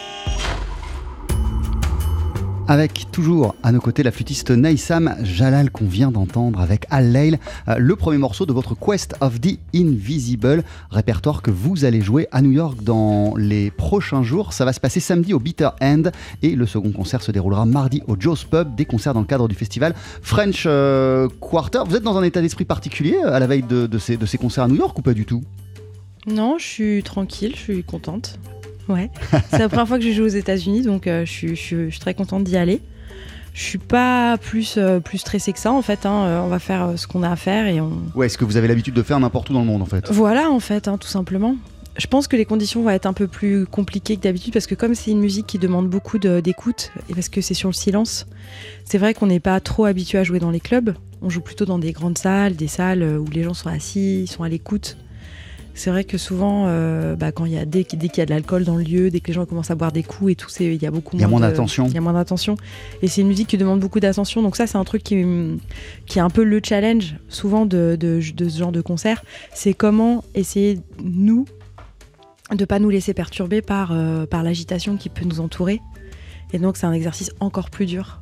Avec 2.71 3.11
toujours 3.11 3.53
à 3.63 3.73
nos 3.73 3.81
côtés 3.81 4.01
la 4.01 4.11
flûtiste 4.11 4.49
Naïsam 4.49 5.17
Jalal 5.23 5.71
qu'on 5.71 5.87
vient 5.87 6.09
d'entendre 6.09 6.61
avec 6.61 6.85
Al 6.89 7.11
Leil, 7.11 7.37
euh, 7.67 7.75
le 7.77 7.97
premier 7.97 8.17
morceau 8.17 8.45
de 8.45 8.53
votre 8.53 8.75
Quest 8.75 9.13
of 9.19 9.41
the 9.41 9.59
Invisible, 9.75 10.63
répertoire 10.89 11.41
que 11.41 11.51
vous 11.51 11.83
allez 11.83 11.99
jouer 11.99 12.29
à 12.31 12.41
New 12.41 12.51
York 12.51 12.81
dans 12.81 13.35
les 13.35 13.71
prochains 13.71 14.23
jours. 14.23 14.53
Ça 14.53 14.63
va 14.63 14.71
se 14.71 14.79
passer 14.79 15.01
samedi 15.01 15.33
au 15.33 15.39
Bitter 15.39 15.67
End 15.81 16.03
et 16.43 16.55
le 16.55 16.65
second 16.65 16.93
concert 16.93 17.21
se 17.21 17.33
déroulera 17.33 17.65
mardi 17.65 18.03
au 18.07 18.15
Joe's 18.17 18.45
Pub, 18.45 18.73
des 18.73 18.85
concerts 18.85 19.13
dans 19.13 19.19
le 19.19 19.25
cadre 19.25 19.49
du 19.49 19.55
festival 19.55 19.93
French 20.21 20.63
euh, 20.65 21.27
Quarter. 21.41 21.81
Vous 21.85 21.97
êtes 21.97 22.03
dans 22.03 22.17
un 22.17 22.23
état 22.23 22.39
d'esprit 22.39 22.63
particulier 22.63 23.17
euh, 23.21 23.33
à 23.33 23.39
la 23.39 23.47
veille 23.47 23.63
de 23.63 23.97
ces 23.97 24.37
concerts 24.37 24.63
à 24.63 24.67
New 24.69 24.77
York 24.77 24.97
ou 24.97 25.01
pas 25.01 25.13
du 25.13 25.25
tout? 25.25 25.43
Non, 26.25 26.57
je 26.57 26.65
suis 26.65 27.03
tranquille, 27.03 27.51
je 27.53 27.61
suis 27.61 27.83
contente. 27.83 28.39
Ouais. 28.93 29.09
C'est 29.49 29.59
la 29.59 29.69
première 29.69 29.87
fois 29.87 29.97
que 29.99 30.03
je 30.05 30.11
joue 30.11 30.23
aux 30.23 30.27
États-Unis, 30.27 30.81
donc 30.83 31.07
euh, 31.07 31.25
je, 31.25 31.31
suis, 31.31 31.47
je 31.49 31.61
suis- 31.61 31.85
je 31.85 31.89
suis 31.91 31.99
très 31.99 32.13
contente 32.13 32.43
d'y 32.43 32.57
aller. 32.57 32.81
Je 33.53 33.61
suis 33.63 33.77
pas 33.79 34.37
plus, 34.37 34.75
euh, 34.77 34.99
plus 35.01 35.17
stressée 35.17 35.51
que 35.51 35.59
ça 35.59 35.73
en 35.73 35.81
fait. 35.81 36.05
hein. 36.05 36.23
Euh, 36.23 36.41
on 36.41 36.47
va 36.47 36.59
faire 36.59 36.93
ce 36.95 37.05
qu'on 37.07 37.21
a 37.23 37.29
à 37.29 37.35
faire 37.35 37.67
et 37.67 37.81
on. 37.81 37.91
Ouais, 38.15 38.27
est-ce 38.27 38.37
que 38.37 38.45
vous 38.45 38.55
avez 38.57 38.67
l'habitude 38.69 38.93
de 38.93 39.03
faire 39.03 39.19
n'importe 39.19 39.49
où 39.49 39.53
dans 39.53 39.59
le 39.59 39.65
monde 39.65 39.81
en 39.81 39.85
fait 39.85 40.09
Voilà 40.11 40.49
en 40.49 40.59
fait, 40.61 40.87
hein, 40.87 40.97
tout 40.97 41.07
simplement. 41.09 41.55
Je 41.97 42.07
pense 42.07 42.29
que 42.29 42.37
les 42.37 42.45
conditions 42.45 42.81
vont 42.81 42.89
être 42.91 43.05
un 43.05 43.11
peu 43.11 43.27
plus 43.27 43.65
compliquées 43.65 44.15
que 44.15 44.21
d'habitude 44.21 44.53
parce 44.53 44.65
que 44.67 44.75
comme 44.75 44.95
c'est 44.95 45.11
une 45.11 45.19
musique 45.19 45.45
qui 45.47 45.59
demande 45.59 45.89
beaucoup 45.89 46.17
de- 46.17 46.39
d'écoute 46.39 46.93
et 47.09 47.13
parce 47.13 47.27
que 47.27 47.41
c'est 47.41 47.53
sur 47.53 47.67
le 47.67 47.73
silence, 47.73 48.25
c'est 48.85 48.97
vrai 48.97 49.13
qu'on 49.13 49.27
n'est 49.27 49.41
pas 49.41 49.59
trop 49.59 49.83
habitué 49.83 50.17
à 50.17 50.23
jouer 50.23 50.39
dans 50.39 50.51
les 50.51 50.61
clubs. 50.61 50.95
On 51.21 51.29
joue 51.29 51.41
plutôt 51.41 51.65
dans 51.65 51.77
des 51.79 51.91
grandes 51.91 52.17
salles, 52.17 52.55
des 52.55 52.69
salles 52.69 53.03
où 53.03 53.25
les 53.29 53.43
gens 53.43 53.53
sont 53.53 53.67
assis, 53.67 54.21
ils 54.23 54.27
sont 54.31 54.43
à 54.43 54.49
l'écoute. 54.49 54.95
C'est 55.73 55.89
vrai 55.89 56.03
que 56.03 56.17
souvent, 56.17 56.65
euh, 56.67 57.15
bah, 57.15 57.31
quand 57.31 57.45
il 57.45 57.53
y 57.53 57.57
a 57.57 57.65
dès, 57.65 57.83
dès 57.93 58.07
qu'il 58.09 58.17
y 58.17 58.21
a 58.21 58.25
de 58.25 58.31
l'alcool 58.31 58.65
dans 58.65 58.75
le 58.75 58.83
lieu, 58.83 59.09
dès 59.09 59.19
que 59.19 59.27
les 59.27 59.33
gens 59.33 59.45
commencent 59.45 59.71
à 59.71 59.75
boire 59.75 59.91
des 59.91 60.03
coups 60.03 60.33
et 60.33 60.35
tout, 60.35 60.49
c'est- 60.49 60.75
il 60.75 60.81
y 60.81 60.85
a 60.85 60.91
beaucoup 60.91 61.17
y 61.17 61.23
a 61.23 61.27
moins 61.27 61.39
d'attention. 61.39 61.87
Il 61.87 61.93
y 61.93 61.97
a 61.97 62.01
moins 62.01 62.13
d'attention. 62.13 62.55
Et 63.01 63.07
c'est 63.07 63.21
une 63.21 63.27
musique 63.27 63.47
qui 63.47 63.57
demande 63.57 63.79
beaucoup 63.79 63.99
d'attention. 63.99 64.41
Donc 64.43 64.55
ça, 64.57 64.67
c'est 64.67 64.77
un 64.77 64.83
truc 64.83 65.01
qui, 65.03 65.15
est 65.15 66.19
un 66.19 66.29
peu 66.29 66.43
le 66.43 66.59
challenge 66.63 67.15
souvent 67.29 67.65
de, 67.65 67.97
de- 67.99 68.19
de 68.35 68.49
ce 68.49 68.59
genre 68.59 68.71
de 68.71 68.81
concert. 68.81 69.23
C'est 69.53 69.73
comment 69.73 70.23
essayer, 70.35 70.79
nous, 71.03 71.45
de 72.53 72.65
pas 72.65 72.79
nous 72.79 72.89
laisser 72.89 73.13
perturber 73.13 73.61
par, 73.61 73.91
euh, 73.93 74.25
par 74.25 74.43
l'agitation 74.43 74.97
qui 74.97 75.09
peut 75.09 75.25
nous 75.25 75.39
entourer. 75.39 75.79
Et 76.53 76.59
donc 76.59 76.75
c'est 76.75 76.85
un 76.85 76.91
exercice 76.93 77.31
encore 77.39 77.69
plus 77.69 77.85
dur 77.85 78.20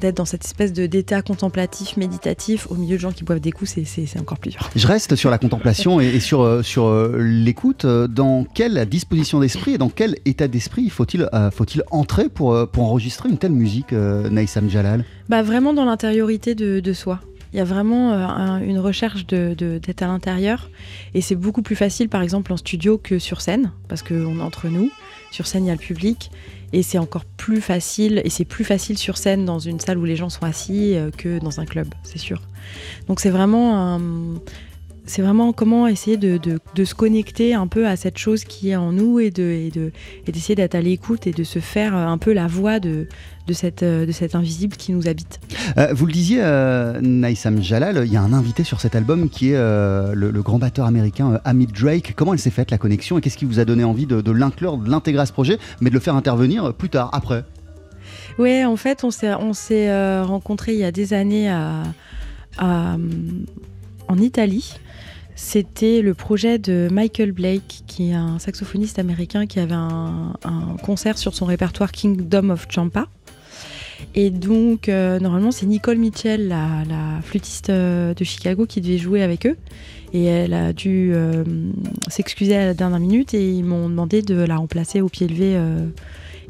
d'être 0.00 0.16
dans 0.16 0.24
cette 0.24 0.44
espèce 0.44 0.72
de 0.72 0.86
d'état 0.86 1.22
contemplatif, 1.22 1.96
méditatif, 1.96 2.66
au 2.70 2.74
milieu 2.74 2.96
de 2.96 3.00
gens 3.00 3.12
qui 3.12 3.24
boivent 3.24 3.40
des 3.40 3.52
coups, 3.52 3.78
c'est- 3.84 4.18
encore 4.20 4.38
plus 4.38 4.50
dur. 4.52 4.70
Je 4.76 4.86
reste 4.86 5.16
sur 5.16 5.30
la 5.30 5.38
contemplation 5.38 6.00
et, 6.00 6.06
et 6.06 6.20
sur, 6.20 6.40
euh, 6.42 6.62
sur 6.62 6.86
euh, 6.86 7.16
l'écoute. 7.18 7.86
Dans 7.86 8.44
quelle 8.44 8.86
disposition 8.88 9.40
d'esprit 9.40 9.72
et 9.74 9.78
dans 9.78 9.88
quel 9.90 10.16
état 10.24 10.48
d'esprit 10.48 10.88
faut-il 10.90 11.28
euh, 11.32 11.50
entrer 11.90 12.28
pour, 12.28 12.68
pour 12.70 12.84
enregistrer 12.84 13.28
une 13.28 13.38
telle 13.38 13.52
musique, 13.52 13.92
euh, 13.92 14.28
Naïsam 14.30 14.68
Jalal 14.70 15.04
Bah 15.28 15.42
vraiment 15.42 15.72
dans 15.74 15.84
l'intériorité 15.84 16.54
de, 16.54 16.80
de 16.80 16.92
soi. 16.92 17.20
Il 17.52 17.56
y 17.56 17.60
a 17.60 17.64
vraiment 17.64 18.12
un- 18.12 18.60
une 18.60 18.78
recherche 18.78 19.26
de- 19.26 19.54
de- 19.56 19.78
d'être 19.78 20.02
à 20.02 20.06
l'intérieur. 20.06 20.68
Et 21.14 21.20
c'est 21.22 21.34
beaucoup 21.34 21.62
plus 21.62 21.76
facile, 21.76 22.08
par 22.10 22.20
exemple, 22.22 22.52
en 22.52 22.56
studio 22.58 22.98
que 22.98 23.18
sur 23.18 23.40
scène, 23.40 23.72
parce 23.88 24.02
qu'on 24.02 24.38
est 24.38 24.42
entre 24.42 24.68
nous. 24.68 24.90
Sur 25.30 25.46
scène, 25.46 25.64
il 25.64 25.68
y 25.68 25.70
a 25.70 25.74
le 25.74 25.78
public. 25.78 26.30
Et 26.72 26.82
c'est 26.82 26.98
encore 26.98 27.24
plus 27.24 27.60
facile, 27.60 28.20
et 28.24 28.30
c'est 28.30 28.44
plus 28.44 28.64
facile 28.64 28.98
sur 28.98 29.16
scène 29.16 29.44
dans 29.46 29.58
une 29.58 29.80
salle 29.80 29.96
où 29.98 30.04
les 30.04 30.16
gens 30.16 30.28
sont 30.28 30.44
assis 30.44 30.94
euh, 30.94 31.10
que 31.10 31.38
dans 31.38 31.60
un 31.60 31.64
club, 31.64 31.88
c'est 32.02 32.18
sûr. 32.18 32.42
Donc 33.08 33.20
c'est 33.20 33.30
vraiment 33.30 33.94
un- 33.94 34.34
C'est 35.08 35.22
vraiment 35.22 35.54
comment 35.54 35.86
essayer 35.86 36.18
de, 36.18 36.36
de- 36.36 36.58
de 36.74 36.84
se 36.84 36.94
connecter 36.94 37.54
un 37.54 37.66
peu 37.66 37.86
à 37.86 37.96
cette 37.96 38.18
chose 38.18 38.44
qui 38.44 38.68
est 38.70 38.76
en 38.76 38.92
nous 38.92 39.18
et 39.20 39.30
de 39.30 39.42
et 39.42 39.70
de- 39.70 39.90
et 40.26 40.32
d'essayer 40.32 40.54
d'être 40.54 40.74
à 40.74 40.82
l'écoute 40.82 41.26
et 41.26 41.32
de 41.32 41.44
se 41.44 41.60
faire 41.60 41.94
un 41.94 42.18
peu 42.18 42.34
la 42.34 42.46
voix 42.46 42.78
de, 42.78 43.06
de, 43.46 43.52
cette, 43.54 43.82
de 43.82 44.12
cet 44.12 44.34
invisible 44.34 44.76
qui 44.76 44.92
nous 44.92 45.08
habite. 45.08 45.40
Euh, 45.78 45.94
vous 45.94 46.04
le 46.04 46.12
disiez, 46.12 46.40
euh, 46.42 47.00
Naïsam 47.00 47.62
Jalal, 47.62 48.02
il 48.04 48.12
y 48.12 48.18
a 48.18 48.22
un 48.22 48.34
invité 48.34 48.64
sur 48.64 48.82
cet 48.82 48.94
album 48.94 49.30
qui 49.30 49.52
est 49.52 49.56
euh, 49.56 50.12
le, 50.14 50.30
le 50.30 50.42
grand 50.42 50.58
batteur 50.58 50.84
américain 50.84 51.32
euh, 51.32 51.38
Amit 51.46 51.68
Drake. 51.68 52.12
Comment 52.14 52.34
elle 52.34 52.38
s'est 52.38 52.50
faite 52.50 52.70
la 52.70 52.76
connexion 52.78 53.16
et 53.16 53.22
qu'est-ce 53.22 53.38
qui 53.38 53.46
vous 53.46 53.60
a 53.60 53.64
donné 53.64 53.84
envie 53.84 54.04
de, 54.06 54.20
de 54.20 54.30
l'inclure, 54.30 54.76
de 54.76 54.90
l'intégrer 54.90 55.22
à 55.22 55.26
ce 55.26 55.32
projet, 55.32 55.58
mais 55.80 55.88
de 55.88 55.94
le 55.94 56.00
faire 56.00 56.16
intervenir 56.16 56.74
plus 56.74 56.90
tard, 56.90 57.08
après? 57.14 57.44
Ouais, 58.38 58.66
en 58.66 58.76
fait, 58.76 59.04
on 59.04 59.10
s'est, 59.10 59.32
on 59.34 59.54
s'est 59.54 60.20
rencontrés 60.20 60.74
il 60.74 60.80
y 60.80 60.84
a 60.84 60.92
des 60.92 61.14
années 61.14 61.48
à, 61.48 61.82
à, 62.58 62.96
en 64.08 64.18
Italie. 64.18 64.74
C'était 65.40 66.02
le 66.02 66.14
projet 66.14 66.58
de 66.58 66.88
Michael 66.90 67.30
Blake, 67.30 67.84
qui 67.86 68.10
est 68.10 68.12
un 68.12 68.40
saxophoniste 68.40 68.98
américain 68.98 69.46
qui 69.46 69.60
avait 69.60 69.72
un, 69.72 70.34
concert 70.82 71.16
sur 71.16 71.32
son 71.32 71.44
répertoire 71.44 71.92
Kingdom 71.92 72.50
of 72.50 72.66
Champa. 72.68 73.06
Et 74.16 74.30
donc, 74.30 74.88
euh, 74.88 75.20
normalement, 75.20 75.52
c'est 75.52 75.66
Nicole 75.66 75.98
Mitchell, 75.98 76.48
la, 76.48 77.20
flûtiste 77.22 77.70
euh, 77.70 78.14
de 78.14 78.24
Chicago, 78.24 78.66
qui 78.66 78.80
devait 78.80 78.98
jouer 78.98 79.22
avec 79.22 79.46
eux. 79.46 79.56
Et 80.12 80.24
elle 80.24 80.54
a 80.54 80.72
dû 80.72 81.12
euh, 81.14 81.44
s'excuser 82.08 82.56
à 82.56 82.66
la 82.66 82.74
dernière 82.74 82.98
minute 82.98 83.32
et 83.32 83.48
ils 83.48 83.64
m'ont 83.64 83.88
demandé 83.88 84.22
de 84.22 84.34
la 84.34 84.56
remplacer 84.56 85.00
au 85.00 85.08
pied 85.08 85.28
levé. 85.28 85.56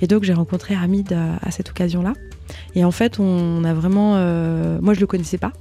et 0.00 0.06
donc, 0.06 0.24
j'ai 0.24 0.32
rencontré 0.32 0.74
Hamid 0.74 1.12
à, 1.12 1.36
à 1.42 1.50
cette 1.50 1.68
occasion-là. 1.68 2.14
Et 2.74 2.84
en 2.84 2.90
fait, 2.90 3.20
on 3.20 3.64
a 3.64 3.74
vraiment. 3.74 4.12
moi, 4.80 4.94
je 4.94 5.00
le 5.00 5.06
connaissais 5.06 5.38
pas. 5.38 5.52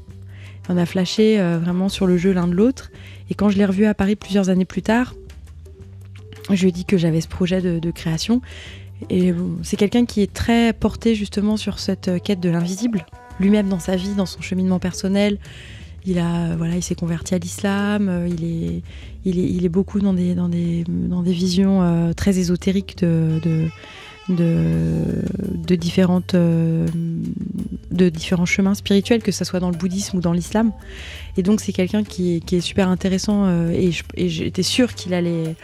On 0.70 0.78
a 0.78 0.86
flashé 0.86 1.38
vraiment 1.38 1.88
sur 1.90 2.08
le 2.08 2.18
jeu 2.18 2.32
l'un 2.32 2.48
de 2.48 2.54
l'autre. 2.54 2.90
Et 3.30 3.36
quand 3.36 3.50
je 3.50 3.58
l'ai 3.58 3.66
revu 3.66 3.86
à 3.86 3.94
Paris 3.94 4.16
plusieurs 4.16 4.50
années 4.50 4.66
plus 4.66 4.82
tard, 4.82 5.16
je 6.50 6.62
lui 6.62 6.70
ai 6.70 6.72
dit 6.72 6.86
que 6.86 6.98
j'avais 6.98 7.22
ce 7.22 7.28
projet 7.28 7.62
de, 7.62 7.92
création. 7.92 8.42
Et 9.10 9.34
c'est 9.64 9.78
quelqu'un 9.78 10.06
qui 10.06 10.22
est 10.22 10.32
très 10.32 10.74
porté 10.74 11.14
justement 11.14 11.58
sur 11.58 11.80
cette 11.80 12.22
quête 12.24 12.40
de 12.40 12.50
l'invisible, 12.50 13.06
lui-même 13.40 13.68
dans 13.70 13.80
sa 13.80 13.96
vie, 13.96 14.16
dans 14.16 14.26
son 14.26 14.42
cheminement 14.42 14.80
personnel. 14.80 15.38
Il 16.08 16.24
voilà, 16.58 16.76
il 16.76 16.84
s'est 16.84 16.96
converti 16.96 17.36
à 17.36 17.38
l'islam. 17.38 18.08
euh, 18.08 18.30
Il 18.30 18.46
est, 18.46 18.82
il 19.26 19.66
est, 19.66 19.70
beaucoup 19.70 20.00
dans 20.00 20.14
des, 20.14 20.36
dans 20.36 20.48
des, 20.48 20.86
dans 20.88 21.22
des 21.22 21.34
visions 21.34 21.82
euh, 21.82 22.14
très 22.14 22.40
ésotériques 22.40 22.98
de, 23.00 23.42
de, 23.44 23.68
de 24.30 25.76
différentes, 25.76 26.34
euh, 26.34 26.88
de 27.92 28.08
différents 28.08 28.46
chemins 28.46 28.74
spirituels, 28.74 29.22
que 29.22 29.34
ce 29.34 29.44
soit 29.44 29.60
dans 29.60 29.70
le 29.70 29.78
bouddhisme 29.78 30.18
ou 30.18 30.22
dans 30.22 30.32
l'islam. 30.32 30.72
Et 31.38 31.44
donc 31.44 31.62
c'est 31.62 31.72
quelqu'un 31.72 32.04
qui, 32.04 32.36
est- 32.38 32.40
qui 32.46 32.56
est 32.58 32.62
super 32.62 32.90
intéressant 32.90 33.46
euh, 33.46 33.72
et 33.72 34.28
j'étais 34.30 34.64
sûre 34.64 34.96
qu'il 34.96 35.14
allait 35.14 35.56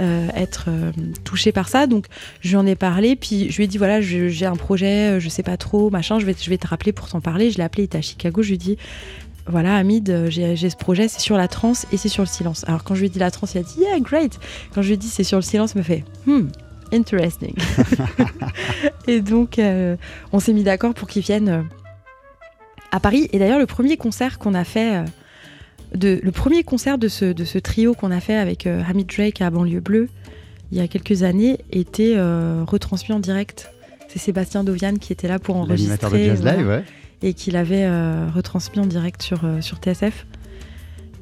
euh, 0.00 0.28
être 0.34 0.66
euh, 0.68 0.90
touché 1.24 1.52
par 1.52 1.68
ça. 1.68 1.86
Donc 1.86 2.06
je 2.40 2.48
lui 2.50 2.56
en 2.56 2.66
ai 2.66 2.74
parlé, 2.76 3.14
puis 3.14 3.50
je 3.50 3.56
lui 3.58 3.64
ai 3.64 3.66
dit 3.66 3.78
voilà, 3.78 4.00
j'ai 4.00 4.46
un 4.46 4.56
projet, 4.56 5.20
je 5.20 5.28
sais 5.28 5.42
pas 5.42 5.56
trop, 5.56 5.90
machin, 5.90 6.18
je 6.18 6.26
vais, 6.26 6.34
je 6.40 6.48
vais 6.50 6.58
te 6.58 6.66
rappeler 6.66 6.92
pour 6.92 7.08
t'en 7.08 7.20
parler. 7.20 7.50
Je 7.50 7.58
l'ai 7.58 7.64
appelé, 7.64 7.82
il 7.82 7.86
était 7.86 7.98
à 7.98 8.02
Chicago, 8.02 8.42
je 8.42 8.48
lui 8.48 8.54
ai 8.54 8.58
dit 8.58 8.76
voilà, 9.50 9.76
Hamid, 9.76 10.26
j'ai 10.28 10.56
ce 10.56 10.76
projet, 10.76 11.08
c'est 11.08 11.20
sur 11.20 11.36
la 11.36 11.48
transe 11.48 11.86
et 11.92 11.96
c'est 11.96 12.08
sur 12.10 12.22
le 12.22 12.28
silence. 12.28 12.64
Alors 12.68 12.84
quand 12.84 12.94
je 12.94 13.00
lui 13.00 13.06
ai 13.06 13.10
dit 13.10 13.18
la 13.18 13.30
transe, 13.30 13.54
il 13.54 13.58
a 13.58 13.62
dit 13.62 13.80
yeah, 13.80 13.98
great. 14.00 14.38
Quand 14.74 14.82
je 14.82 14.88
lui 14.88 14.94
ai 14.94 14.98
dit 14.98 15.08
c'est 15.08 15.24
sur 15.24 15.38
le 15.38 15.42
silence, 15.42 15.72
il 15.74 15.78
me 15.78 15.82
fait 15.82 16.04
hmm, 16.26 16.48
interesting. 16.92 17.54
et 19.06 19.20
donc 19.20 19.58
euh, 19.58 19.96
on 20.32 20.40
s'est 20.40 20.52
mis 20.52 20.64
d'accord 20.64 20.94
pour 20.94 21.08
qu'il 21.08 21.22
vienne 21.22 21.66
à 22.92 23.00
Paris. 23.00 23.28
Et 23.32 23.38
d'ailleurs, 23.38 23.58
le 23.58 23.66
premier 23.66 23.96
concert 23.96 24.38
qu'on 24.38 24.54
a 24.54 24.64
fait, 24.64 25.04
de, 25.94 26.20
le 26.22 26.32
premier 26.32 26.62
concert 26.62 26.98
de 26.98 27.08
ce, 27.08 27.24
de 27.26 27.44
ce 27.44 27.58
trio 27.58 27.94
qu'on 27.94 28.10
a 28.10 28.20
fait 28.20 28.36
avec 28.36 28.66
euh, 28.66 28.82
Hamid 28.88 29.06
Drake 29.06 29.40
à 29.40 29.50
Banlieue 29.50 29.80
Bleue, 29.80 30.08
il 30.70 30.78
y 30.78 30.80
a 30.80 30.88
quelques 30.88 31.22
années, 31.22 31.58
était 31.70 32.14
euh, 32.16 32.62
retransmis 32.66 33.14
en 33.14 33.20
direct. 33.20 33.70
C'est 34.08 34.18
Sébastien 34.18 34.64
Dovian 34.64 34.94
qui 34.96 35.12
était 35.12 35.28
là 35.28 35.38
pour 35.38 35.56
enregistrer. 35.56 35.96
L'animateur 35.96 36.10
de 36.10 36.18
Jazz 36.18 36.40
voilà 36.40 36.56
Live, 36.56 36.68
ouais. 36.68 36.84
et 37.22 37.34
qu'il 37.34 37.56
avait 37.56 37.84
euh, 37.84 38.28
retransmis 38.34 38.80
en 38.80 38.86
direct 38.86 39.22
sur, 39.22 39.40
sur 39.60 39.78
TSF. 39.78 40.26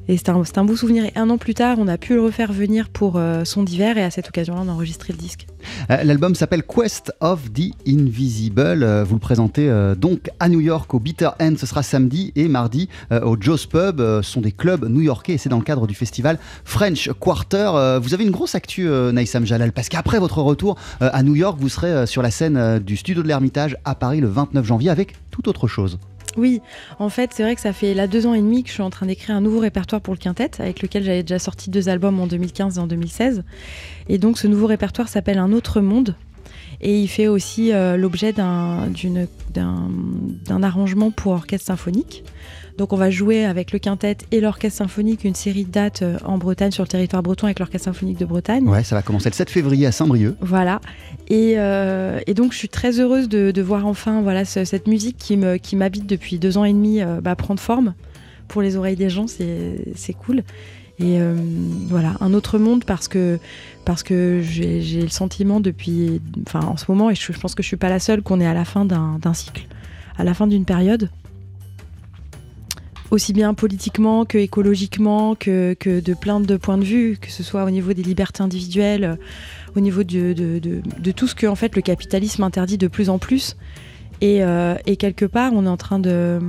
Et 0.09 0.15
c'était 0.15 0.31
un, 0.31 0.41
un 0.55 0.63
beau 0.63 0.75
souvenir. 0.75 1.03
Et 1.05 1.11
un 1.15 1.29
an 1.29 1.37
plus 1.37 1.53
tard, 1.53 1.77
on 1.79 1.87
a 1.87 1.97
pu 1.97 2.13
le 2.13 2.21
refaire 2.21 2.53
venir 2.53 2.89
pour 2.89 3.17
euh, 3.17 3.43
son 3.43 3.63
d'hiver 3.63 3.97
et 3.97 4.03
à 4.03 4.11
cette 4.11 4.29
occasion-là, 4.29 4.61
on 4.65 4.69
a 4.69 4.71
enregistré 4.71 5.11
le 5.11 5.19
disque. 5.19 5.47
Euh, 5.91 6.03
L'album 6.03 6.33
s'appelle 6.33 6.63
Quest 6.63 7.11
of 7.19 7.51
the 7.51 7.73
Invisible. 7.87 8.83
Euh, 8.83 9.03
Vous 9.03 9.15
le 9.15 9.19
présentez 9.19 9.69
donc 9.97 10.29
à 10.39 10.49
New 10.49 10.61
York 10.61 10.93
au 10.93 10.99
Bitter 10.99 11.29
End. 11.41 11.55
Ce 11.57 11.65
sera 11.65 11.83
samedi 11.83 12.31
et 12.35 12.47
mardi 12.47 12.89
au 13.11 13.35
Joe's 13.39 13.65
Pub. 13.65 13.99
Ce 13.99 14.21
sont 14.21 14.41
des 14.41 14.51
clubs 14.51 14.85
new-yorkais 14.89 15.33
et 15.33 15.37
c'est 15.37 15.49
dans 15.49 15.57
le 15.57 15.63
cadre 15.63 15.87
du 15.87 15.95
festival 15.95 16.39
French 16.63 17.09
Quarter. 17.19 17.99
Vous 18.01 18.13
avez 18.13 18.23
une 18.23 18.31
grosse 18.31 18.55
actu, 18.55 18.87
Naïsam 18.87 19.45
Jalal, 19.45 19.71
parce 19.71 19.89
qu'après 19.89 20.19
votre 20.19 20.41
retour 20.41 20.77
à 20.99 21.23
New 21.23 21.35
York, 21.35 21.57
vous 21.59 21.69
serez 21.69 22.07
sur 22.07 22.21
la 22.21 22.31
scène 22.31 22.79
du 22.79 22.97
Studio 22.97 23.23
de 23.23 23.27
l'Ermitage 23.27 23.77
à 23.85 23.95
Paris 23.95 24.21
le 24.21 24.27
29 24.27 24.65
janvier 24.65 24.89
avec 24.89 25.15
tout 25.31 25.49
autre 25.49 25.67
chose. 25.67 25.99
Oui, 26.37 26.61
en 26.99 27.09
fait, 27.09 27.31
c'est 27.33 27.41
vrai 27.41 27.55
que 27.55 27.61
ça 27.61 27.73
fait 27.73 27.95
là 27.95 28.05
deux 28.05 28.27
ans 28.27 28.35
et 28.35 28.41
demi 28.41 28.63
que 28.63 28.69
je 28.69 28.75
suis 28.75 28.83
en 28.83 28.91
train 28.91 29.07
d'écrire 29.07 29.35
un 29.35 29.41
nouveau 29.41 29.59
répertoire 29.59 30.01
pour 30.01 30.13
le 30.13 30.19
quintet, 30.19 30.51
avec 30.59 30.83
lequel 30.83 31.03
j'avais 31.03 31.23
déjà 31.23 31.39
sorti 31.39 31.71
deux 31.71 31.89
albums 31.89 32.19
en 32.19 32.27
2015 32.27 32.77
et 32.77 32.79
en 32.79 32.85
2016. 32.85 33.43
Et 34.07 34.19
donc, 34.19 34.37
ce 34.37 34.47
nouveau 34.47 34.67
répertoire 34.67 35.09
s'appelle 35.09 35.39
Un 35.39 35.51
autre 35.51 35.81
monde. 35.81 36.15
Et 36.79 36.99
il 36.99 37.07
fait 37.07 37.27
aussi 37.27 37.73
euh, 37.73 37.97
l'objet 37.97 38.33
d'un 38.33 38.93
arrangement 40.61 41.09
pour 41.09 41.31
orchestre 41.31 41.65
symphonique. 41.65 42.23
Donc 42.77 42.93
on 42.93 42.95
va 42.97 43.09
jouer 43.09 43.43
avec 43.45 43.71
le 43.71 43.79
quintet 43.79 44.17
et 44.31 44.39
l'orchestre 44.39 44.77
symphonique 44.77 45.23
une 45.23 45.33
série 45.35 45.65
de 45.65 45.71
dates 45.71 46.03
euh, 46.03 46.17
en 46.25 46.37
Bretagne, 46.37 46.71
sur 46.71 46.83
le 46.83 46.87
territoire 46.87 47.23
breton 47.23 47.45
avec 47.47 47.57
l'orchestre 47.59 47.85
symphonique 47.85 48.19
de 48.19 48.25
Bretagne. 48.25 48.67
Ouais, 48.67 48.83
ça 48.83 48.95
va 48.95 49.01
commencer 49.01 49.29
le 49.29 49.33
7 49.35 49.49
février 49.49 49.87
à 49.87 49.91
Saint-Brieuc. 49.91 50.35
Voilà. 50.41 50.79
Et, 51.27 51.55
euh, 51.57 52.19
et 52.27 52.33
donc 52.35 52.53
je 52.53 52.57
suis 52.57 52.69
très 52.69 52.99
heureuse 52.99 53.29
de, 53.29 53.49
de 53.51 53.61
voir 53.61 53.87
enfin 53.87 54.21
voilà, 54.21 54.45
ce- 54.45 54.63
cette 54.63 54.87
musique 54.87 55.17
qui 55.17 55.37
me- 55.37 55.57
qui 55.57 55.75
m'habite 55.75 56.05
depuis 56.05 56.37
deux 56.37 56.57
ans 56.57 56.65
et 56.65 56.73
demi 56.73 57.01
euh, 57.01 57.19
bah, 57.21 57.35
prendre 57.35 57.59
forme 57.59 57.95
pour 58.47 58.61
les 58.61 58.75
oreilles 58.77 58.95
des 58.95 59.09
gens, 59.09 59.27
c'est 59.27 59.83
c'est 59.95 60.13
cool. 60.13 60.43
Et 60.99 61.19
euh, 61.19 61.35
voilà, 61.89 62.13
un 62.21 62.33
autre 62.33 62.57
monde 62.57 62.83
parce 62.83 63.07
que, 63.07 63.37
parce 63.85 64.01
que 64.01 64.41
j'ai 64.43 65.01
le 65.01 65.09
sentiment 65.09 65.59
depuis, 65.59 66.21
enfin 66.47 66.61
en 66.61 66.75
ce 66.77 66.85
moment, 66.89 67.09
et 67.11 67.15
je, 67.15 67.31
je 67.33 67.39
pense 67.39 67.53
que 67.55 67.61
je 67.61 67.67
suis 67.67 67.77
pas 67.77 67.89
la 67.89 67.99
seule, 67.99 68.21
qu'on 68.23 68.39
est 68.39 68.47
à 68.47 68.53
la 68.55 68.65
fin 68.65 68.83
d'un 68.85 69.19
d'un 69.21 69.33
cycle, 69.35 69.67
à 70.17 70.23
la 70.23 70.33
fin 70.33 70.47
d'une 70.47 70.65
période 70.65 71.09
aussi 73.11 73.33
bien 73.33 73.53
politiquement 73.53 74.25
que 74.25 74.37
écologiquement, 74.37 75.35
que, 75.35 75.75
de 75.83 76.13
plein 76.13 76.39
de 76.39 76.57
points 76.57 76.77
de 76.77 76.83
vue, 76.83 77.17
que 77.19 77.31
ce 77.31 77.43
soit 77.43 77.63
au 77.63 77.69
niveau 77.69 77.93
des 77.93 78.03
libertés 78.03 78.43
individuelles, 78.43 79.03
euh, 79.03 79.15
au 79.75 79.79
niveau 79.79 80.03
de, 80.03 81.11
tout 81.15 81.27
ce 81.27 81.35
que 81.35 81.47
en 81.47 81.55
fait, 81.55 81.75
le 81.75 81.81
capitalisme 81.81 82.43
interdit 82.43 82.77
de 82.77 82.87
plus 82.87 83.09
en 83.09 83.19
plus. 83.19 83.55
Et, 84.21 84.43
euh, 84.43 84.75
quelque 84.99 85.25
part, 85.25 85.53
on 85.53 85.65
est 85.65 85.69
en 85.69 85.77
train 85.77 85.99
de, 85.99 86.39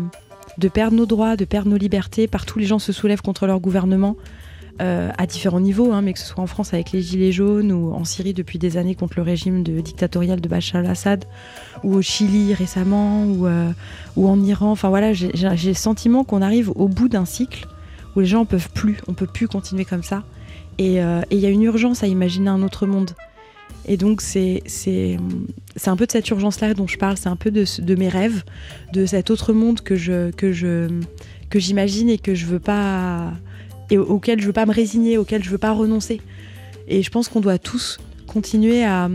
de 0.58 0.68
perdre 0.68 0.96
nos 0.96 1.06
droits, 1.06 1.36
de 1.36 1.44
perdre 1.44 1.70
nos 1.70 1.76
libertés. 1.76 2.26
Partout, 2.26 2.58
les 2.58 2.66
gens 2.66 2.78
se 2.78 2.92
soulèvent 2.92 3.22
contre 3.22 3.46
leur 3.46 3.60
gouvernement. 3.60 4.16
euh, 4.80 5.10
à 5.18 5.26
différents 5.26 5.60
niveaux, 5.60 5.92
hein, 5.92 6.02
mais 6.02 6.12
que 6.12 6.18
ce 6.18 6.26
soit 6.26 6.42
en 6.42 6.46
France 6.46 6.72
avec 6.72 6.92
les 6.92 7.02
Gilets 7.02 7.32
jaunes 7.32 7.72
ou 7.72 7.92
en 7.92 8.04
Syrie 8.04 8.34
depuis 8.34 8.58
des 8.58 8.76
années 8.76 8.94
contre 8.94 9.14
le 9.16 9.22
régime 9.22 9.62
de, 9.62 9.80
dictatorial 9.80 10.40
de 10.40 10.48
Bachar 10.48 10.80
al-Assad, 10.80 11.24
ou 11.84 11.94
au 11.94 12.02
Chili 12.02 12.54
récemment, 12.54 13.24
ou, 13.24 13.46
euh, 13.46 13.70
en 14.16 14.42
Iran. 14.42 14.70
Enfin 14.72 14.88
voilà, 14.88 15.12
j'ai 15.12 15.30
le 15.32 15.74
sentiment 15.74 16.24
qu'on 16.24 16.42
arrive 16.42 16.70
au 16.74 16.88
bout 16.88 17.08
d'un 17.08 17.24
cycle 17.24 17.66
où 18.16 18.20
les 18.20 18.26
gens 18.26 18.40
en 18.40 18.44
peuvent 18.46 18.70
plus, 18.72 18.96
on 19.06 19.14
peut 19.14 19.26
plus 19.26 19.48
continuer 19.48 19.84
comme 19.84 20.02
ça. 20.02 20.24
Et 20.78 21.02
euh, 21.02 21.22
et 21.30 21.36
il 21.36 21.40
y 21.40 21.46
a 21.46 21.50
une 21.50 21.62
urgence 21.62 22.02
à 22.02 22.06
imaginer 22.06 22.48
un 22.50 22.62
autre 22.62 22.86
monde. 22.86 23.10
Et 23.86 23.96
donc 23.96 24.20
c'est 24.20 24.62
un 25.86 25.96
peu 25.96 26.06
de 26.06 26.12
cette 26.12 26.28
urgence-là 26.28 26.74
dont 26.74 26.86
je 26.86 26.98
parle, 26.98 27.16
c'est 27.16 27.28
un 27.28 27.36
peu 27.36 27.50
de, 27.50 27.64
de 27.80 27.94
mes 27.94 28.08
rêves, 28.08 28.44
de 28.92 29.06
cet 29.06 29.30
autre 29.30 29.52
monde 29.52 29.80
que 29.80 29.96
je 29.96 30.30
que 30.32 30.52
je 30.52 30.88
que 31.50 31.58
j'imagine 31.58 32.08
et 32.10 32.18
que 32.18 32.34
je 32.34 32.44
veux 32.46 32.60
pas 32.60 33.32
et 33.90 33.96
au- 33.96 34.04
auquel 34.04 34.40
je 34.40 34.46
veux 34.46 34.52
pas 34.52 34.66
me 34.66 34.72
résigner, 34.74 35.16
auquel 35.16 35.42
je 35.42 35.48
veux 35.50 35.58
pas 35.58 35.72
renoncer. 35.72 36.20
Et 36.88 37.02
je 37.02 37.10
pense 37.10 37.28
qu'on 37.28 37.40
doit 37.40 37.58
tous 37.58 37.98
continuer 38.26 38.84
à 38.84 39.08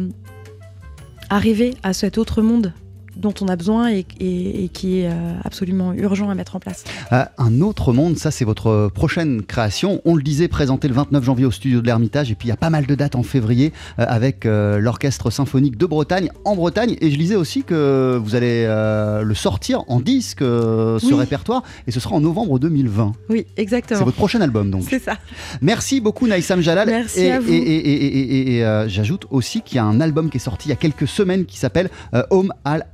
arriver 1.34 1.74
à 1.82 1.94
cet 1.94 2.20
autre 2.20 2.44
monde 2.44 2.74
dont 3.16 3.34
on 3.42 3.48
a 3.48 3.56
besoin 3.56 3.92
et, 3.92 4.06
et- 4.20 4.64
et 4.66 4.68
qui 4.70 5.00
est 5.00 5.08
euh, 5.10 5.34
absolument 5.44 5.94
urgent 5.94 6.30
à 6.30 6.36
mettre 6.36 6.56
en 6.56 6.60
place. 6.60 6.84
Euh, 7.12 7.24
un 7.38 7.62
autre 7.62 7.94
monde, 7.94 8.18
ça 8.18 8.32
c'est 8.32 8.46
votre 8.46 8.90
prochaine 8.94 9.42
création. 9.44 10.02
On 10.06 10.16
le 10.16 10.24
disait, 10.24 10.48
présenté 10.48 10.88
le 10.88 10.94
29 10.94 11.24
janvier 11.24 11.46
au 11.46 11.52
studio 11.52 11.82
de 11.82 11.86
l'Ermitage, 11.86 12.32
et 12.32 12.36
puis 12.36 12.48
il 12.48 12.50
y 12.50 12.54
a 12.54 12.58
pas 12.58 12.70
mal 12.70 12.86
de 12.86 12.96
dates 12.96 13.16
en 13.16 13.24
février 13.24 13.74
euh, 14.00 14.06
avec 14.08 14.46
euh, 14.46 14.80
l'Orchestre 14.80 15.30
Symphonique 15.30 15.78
de 15.78 15.86
Bretagne 15.86 16.30
en 16.46 16.56
Bretagne. 16.56 16.96
Et 17.02 17.12
je 17.12 17.18
lisais 17.18 17.36
aussi 17.36 17.64
que 17.64 18.20
vous 18.24 18.36
allez 18.36 18.66
le 18.66 19.34
sortir 19.36 19.84
en 19.88 20.00
disque, 20.00 20.40
ce 20.40 21.06
Oui. 21.06 21.14
répertoire, 21.14 21.64
et 21.88 21.92
ce 21.92 22.00
sera 22.00 22.16
en 22.16 22.22
novembre 22.22 22.60
2020. 22.60 23.12
Oui, 23.30 23.46
C'est 23.56 23.62
exactement. 23.62 24.04
votre 24.06 24.18
prochain 24.18 24.42
album 24.42 24.72
donc. 24.72 24.84
C'est 24.90 25.00
ça. 25.00 25.18
Merci 25.62 26.02
beaucoup 26.02 26.28
Naïsam 26.28 26.62
Jalal. 26.62 26.88
Merci 26.90 27.22
et, 27.22 27.32
à 27.32 27.40
vous. 27.40 27.52
Et, 27.52 28.64
j'ajoute 28.88 29.26
aussi 29.30 29.62
qu'il 29.62 29.78
y 29.78 29.80
a 29.80 29.84
un 29.86 30.02
album 30.02 30.30
qui 30.30 30.38
est 30.38 30.40
sorti 30.40 30.68
il 30.68 30.70
y 30.70 30.74
a 30.74 30.78
quelques 30.78 31.08
semaines 31.08 31.46
qui 31.46 31.58
s'appelle 31.58 31.90
Home 32.30 32.54
Al 32.66 32.86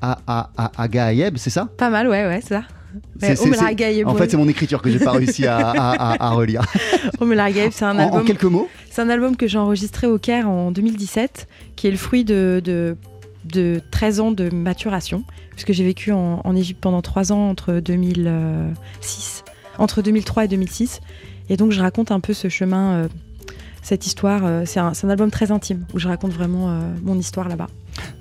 Agaayeb, 0.78 1.38
c'est 1.38 1.50
ça? 1.50 1.68
Pas 1.78 1.90
mal, 1.90 2.08
ouais, 2.08 2.26
ouais, 2.26 2.40
c'est 2.42 2.56
ça. 2.56 2.64
Agaïb, 3.66 4.08
En 4.08 4.16
fait, 4.16 4.30
c'est 4.32 4.38
mon 4.38 4.48
écriture 4.50 4.82
que 4.82 4.90
j'ai 4.90 5.00
pas 5.00 5.12
réussi 5.12 5.46
à, 5.46 5.58
à- 5.58 6.14
à- 6.14 6.28
à 6.28 6.30
relire. 6.32 6.62
C'est 7.72 7.86
un 7.86 7.92
En- 7.98 8.00
en, 8.00 8.04
album. 8.06 8.26
quelques 8.26 8.44
mots? 8.46 8.68
C'est 8.90 9.02
un 9.02 9.10
album 9.10 9.36
que 9.36 9.48
j'ai 9.48 9.58
enregistré 9.60 10.08
au 10.08 10.18
Caire 10.18 10.50
en 10.50 10.72
2017, 10.72 11.48
qui 11.76 11.88
est 11.88 11.92
le 11.92 11.98
fruit 11.98 12.24
de, 12.24 12.62
de, 12.64 12.98
de 13.46 13.82
13 13.92 14.20
ans 14.22 14.32
de 14.32 14.50
maturation, 14.54 15.24
puisque 15.52 15.72
j'ai 15.74 15.84
vécu 15.84 16.12
en, 16.12 16.42
en 16.44 16.56
Égypte 16.56 16.80
pendant 16.82 17.02
3 17.04 17.32
ans 17.32 17.50
entre 17.50 17.74
2006, 17.80 19.44
entre 19.78 20.02
2003 20.02 20.46
et 20.46 20.48
2006. 20.48 21.00
Et 21.50 21.58
donc 21.58 21.72
je 21.72 21.82
raconte 21.82 22.12
un 22.12 22.20
peu 22.20 22.34
ce 22.34 22.50
chemin, 22.50 22.94
euh, 22.94 23.08
cette 23.82 24.06
histoire. 24.06 24.46
euh, 24.46 24.64
c'est 24.66 24.80
un, 24.80 24.94
album 25.10 25.32
très 25.32 25.52
intime, 25.52 25.86
où 25.94 26.00
je 26.00 26.08
raconte 26.08 26.32
vraiment 26.32 26.70
euh, 26.70 26.82
mon 27.04 27.18
histoire 27.18 27.48
là-bas. 27.50 27.68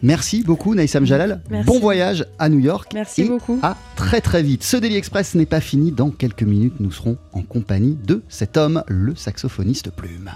Merci 0.02 0.42
beaucoup 0.42 0.74
Naïsam 0.74 1.04
Jalal. 1.04 1.40
Merci. 1.50 1.66
Bon 1.66 1.78
voyage 1.78 2.26
à 2.38 2.48
New 2.48 2.58
York. 2.58 2.90
Merci 2.94 3.22
et 3.22 3.28
beaucoup. 3.28 3.58
À 3.62 3.76
très 3.96 4.20
très 4.20 4.42
vite. 4.42 4.62
Ce 4.64 4.76
Daily 4.76 4.96
Express 4.96 5.34
n'est 5.34 5.46
pas 5.46 5.60
fini. 5.60 5.92
Dans 5.92 6.10
quelques 6.10 6.42
minutes, 6.42 6.80
nous 6.80 6.90
serons 6.90 7.16
en 7.32 7.42
compagnie 7.42 7.96
de 8.04 8.22
cet 8.28 8.56
homme, 8.56 8.82
le 8.88 9.14
saxophoniste 9.14 9.90
Plume. 9.90 10.30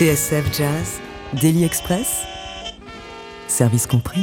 TSF 0.00 0.56
Jazz, 0.56 0.98
Daily 1.42 1.62
Express, 1.62 2.22
service 3.48 3.86
compris. 3.86 4.22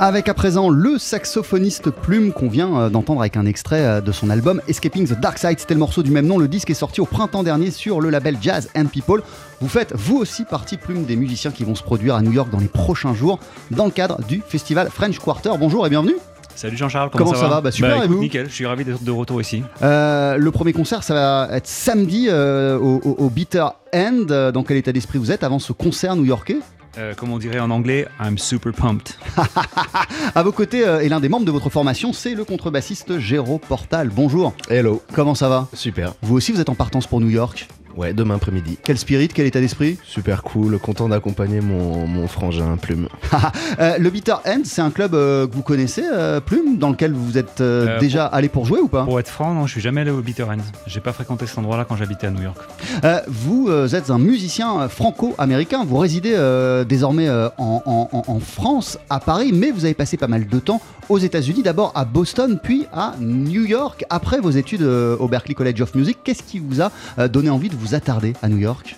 Avec 0.00 0.30
à 0.30 0.32
présent 0.32 0.70
le 0.70 0.96
saxophoniste 0.96 1.90
Plume 1.90 2.32
qu'on 2.32 2.48
vient 2.48 2.74
euh, 2.74 2.88
d'entendre 2.88 3.20
avec 3.20 3.36
un 3.36 3.44
extrait 3.44 3.84
euh, 3.84 4.00
de 4.00 4.10
son 4.10 4.30
album 4.30 4.62
Escaping 4.68 5.06
the 5.06 5.20
Dark 5.20 5.36
Side. 5.36 5.58
C'était 5.58 5.74
le 5.74 5.80
morceau 5.80 6.02
du 6.02 6.10
même 6.10 6.26
nom. 6.26 6.38
Le 6.38 6.48
disque 6.48 6.70
est 6.70 6.72
sorti 6.72 7.02
au 7.02 7.04
printemps 7.04 7.42
dernier 7.42 7.70
sur 7.70 8.00
le 8.00 8.08
label 8.08 8.38
Jazz 8.40 8.70
and 8.74 8.86
People. 8.86 9.20
Vous 9.60 9.68
faites 9.68 9.92
vous 9.94 10.16
aussi 10.16 10.46
partie 10.46 10.78
Plume 10.78 11.04
des 11.04 11.16
musiciens 11.16 11.50
qui 11.50 11.64
vont 11.64 11.74
se 11.74 11.82
produire 11.82 12.14
à 12.14 12.22
New 12.22 12.32
York 12.32 12.48
dans 12.48 12.58
les 12.58 12.68
prochains 12.68 13.12
jours 13.12 13.38
dans 13.70 13.84
le 13.84 13.90
cadre 13.90 14.22
du 14.26 14.40
festival 14.48 14.88
French 14.90 15.18
Quarter. 15.18 15.52
Bonjour 15.58 15.86
et 15.86 15.90
bienvenue. 15.90 16.16
Salut 16.56 16.76
Jean-Charles, 16.76 17.10
comment, 17.10 17.24
Comment 17.26 17.38
ça 17.40 17.48
va 17.48 17.60
Bah, 17.60 17.70
super, 17.72 17.94
et 17.94 17.98
écoute, 18.04 18.10
vous 18.16 18.20
Nickel, 18.22 18.46
je 18.48 18.54
suis 18.54 18.66
ravi 18.66 18.84
d'être 18.84 19.02
de 19.02 19.10
retour 19.10 19.40
ici. 19.40 19.62
Euh, 19.82 20.36
le 20.36 20.50
premier 20.50 20.72
concert, 20.72 21.02
ça 21.02 21.14
va 21.14 21.48
être 21.56 21.66
samedi 21.66 22.28
euh, 22.28 22.78
au, 22.78 23.00
au- 23.04 23.16
au 23.24 23.28
Bitter 23.30 23.66
End. 23.94 24.50
Dans 24.52 24.62
quel 24.62 24.76
état 24.76 24.92
d'esprit 24.92 25.18
vous 25.18 25.30
êtes 25.32 25.42
avant 25.44 25.58
ce 25.58 25.72
concert 25.72 26.14
new-yorkais 26.16 26.58
Euh, 26.96 27.12
comme 27.14 27.32
on 27.32 27.38
dirait 27.38 27.58
en 27.58 27.70
anglais, 27.70 28.06
I'm 28.22 28.38
super 28.38 28.72
pumped. 28.72 29.14
À 30.36 30.42
vos 30.42 30.52
côtés, 30.52 30.86
euh, 30.86 31.00
et 31.00 31.08
l'un 31.08 31.20
des 31.20 31.28
membres 31.28 31.44
de 31.46 31.50
votre 31.50 31.70
formation, 31.70 32.12
c'est 32.12 32.34
le 32.34 32.44
contrebassiste 32.44 33.18
Géraud 33.18 33.58
Portal. 33.58 34.10
Bonjour. 34.14 34.52
Hello. 34.70 35.02
Comment 35.12 35.34
ça 35.34 35.48
va 35.48 35.68
Super. 35.74 36.14
Vous 36.22 36.36
aussi, 36.36 36.52
vous 36.52 36.60
êtes 36.60 36.68
en 36.68 36.74
partance 36.74 37.06
pour 37.06 37.20
New 37.20 37.28
York. 37.30 37.68
Ouais, 37.96 38.12
demain 38.12 38.34
après-midi. 38.36 38.76
Quel 38.82 38.98
spirit, 38.98 39.28
quel 39.28 39.46
état 39.46 39.60
d'esprit 39.60 39.98
Super 40.04 40.42
cool, 40.42 40.78
content 40.78 41.08
d'accompagner 41.08 41.60
mon, 41.60 42.06
mon 42.08 42.26
frangin 42.26 42.76
Plume. 42.76 43.08
Euh, 43.80 43.98
Le 43.98 44.10
Bitter 44.10 44.34
End, 44.46 44.60
c'est 44.64 44.80
un 44.82 44.90
club 44.90 45.14
euh, 45.14 45.46
que 45.48 45.54
vous 45.54 45.62
connaissez, 45.62 46.04
euh, 46.12 46.38
Plume, 46.40 46.76
dans 46.78 46.90
lequel 46.90 47.12
vous 47.12 47.38
êtes 47.38 47.60
euh, 47.60 47.86
Euh, 47.96 47.98
déjà 47.98 48.26
allé 48.26 48.48
pour 48.48 48.66
jouer 48.66 48.78
ou 48.80 48.88
pas 48.88 49.04
Pour 49.04 49.18
être 49.18 49.28
franc, 49.28 49.52
non, 49.54 49.66
je 49.66 49.72
suis 49.72 49.80
jamais 49.80 50.00
allé 50.02 50.10
au 50.10 50.20
Bitter 50.20 50.44
End. 50.44 50.58
J'ai 50.86 51.00
pas 51.00 51.12
fréquenté 51.12 51.46
cet 51.46 51.58
endroit-là 51.58 51.84
quand 51.84 51.96
j'habitais 51.96 52.26
à 52.28 52.30
New 52.30 52.42
York. 52.42 52.56
Euh, 53.04 53.20
Vous 53.28 53.66
euh, 53.68 53.88
êtes 53.88 54.10
un 54.10 54.18
musicien 54.18 54.88
franco-américain. 54.88 55.84
Vous 55.86 55.96
résidez 55.98 56.34
euh, 56.34 56.84
désormais 56.84 57.28
euh, 57.28 57.48
en, 57.58 57.82
en- 57.84 58.08
en- 58.16 58.24
en 58.32 58.40
France, 58.40 58.98
à 59.10 59.18
Paris, 59.20 59.50
mais 59.52 59.70
vous 59.70 59.84
avez 59.84 59.94
passé 59.94 60.16
pas 60.16 60.28
mal 60.28 60.46
de 60.46 60.58
temps 60.60 60.80
aux 61.10 61.18
États-Unis, 61.18 61.62
d'abord 61.62 61.92
à 61.94 62.04
Boston, 62.06 62.58
puis 62.62 62.86
à 62.92 63.14
New 63.20 63.64
York. 63.64 64.04
Après 64.08 64.40
vos 64.40 64.50
études 64.50 64.82
euh, 64.82 65.16
au 65.18 65.28
Berklee 65.28 65.54
College 65.54 65.80
of 65.82 65.94
Music, 65.94 66.18
qu'est-ce 66.24 66.42
qui 66.42 66.58
vous 66.60 66.80
a 66.80 66.90
euh, 67.18 67.28
donné 67.28 67.50
envie 67.50 67.68
de 67.68 67.76
vous 67.76 67.83
attarder 67.92 68.32
à 68.42 68.48
New 68.48 68.58
York 68.58 68.96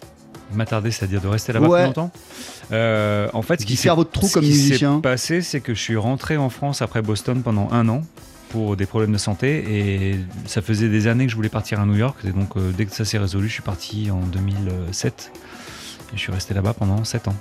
M'attarder, 0.55 0.93
c'est-à-dire 0.93 1.21
de 1.21 1.27
rester 1.27 1.53
là-bas 1.53 1.67
Ouais. 1.67 1.81
plus 1.81 1.87
longtemps. 1.89 2.13
Euh, 2.71 3.29
en 3.33 3.43
fait, 3.43 3.61
ce 3.61 3.67
qui 3.67 3.75
s'est 3.75 3.85
faire 3.85 3.97
votre 3.97 4.13
trou 4.13 4.29
ce 4.29 5.01
passé, 5.01 5.43
c'est 5.43 5.61
que 5.61 5.75
je 5.75 5.81
suis 5.81 5.97
rentré 5.97 6.37
en 6.37 6.51
France 6.51 6.83
après 6.83 7.03
Boston 7.03 7.43
pendant 7.43 7.69
un 7.73 7.89
an 7.89 8.03
pour 8.51 8.77
des 8.77 8.87
problèmes 8.87 9.11
de 9.13 9.19
santé 9.19 9.65
et 10.11 10.21
ça 10.47 10.63
faisait 10.63 10.89
des 10.89 11.09
années 11.09 11.25
que 11.27 11.33
je 11.33 11.37
voulais 11.37 11.49
partir 11.49 11.81
à 11.81 11.85
New 11.87 11.97
York 11.97 12.17
et 12.25 12.31
donc 12.31 12.57
euh, 12.57 12.71
dès 12.77 12.87
que 12.87 12.95
ça 12.95 13.05
s'est 13.05 13.19
résolu, 13.19 13.49
je 13.49 13.55
suis 13.55 13.63
parti 13.63 14.09
en 14.13 14.21
2007 14.21 15.33
et 16.13 16.17
je 16.17 16.21
suis 16.21 16.31
resté 16.33 16.55
là-bas 16.55 16.75
pendant 16.75 17.03
7 17.03 17.27
ans. 17.27 17.35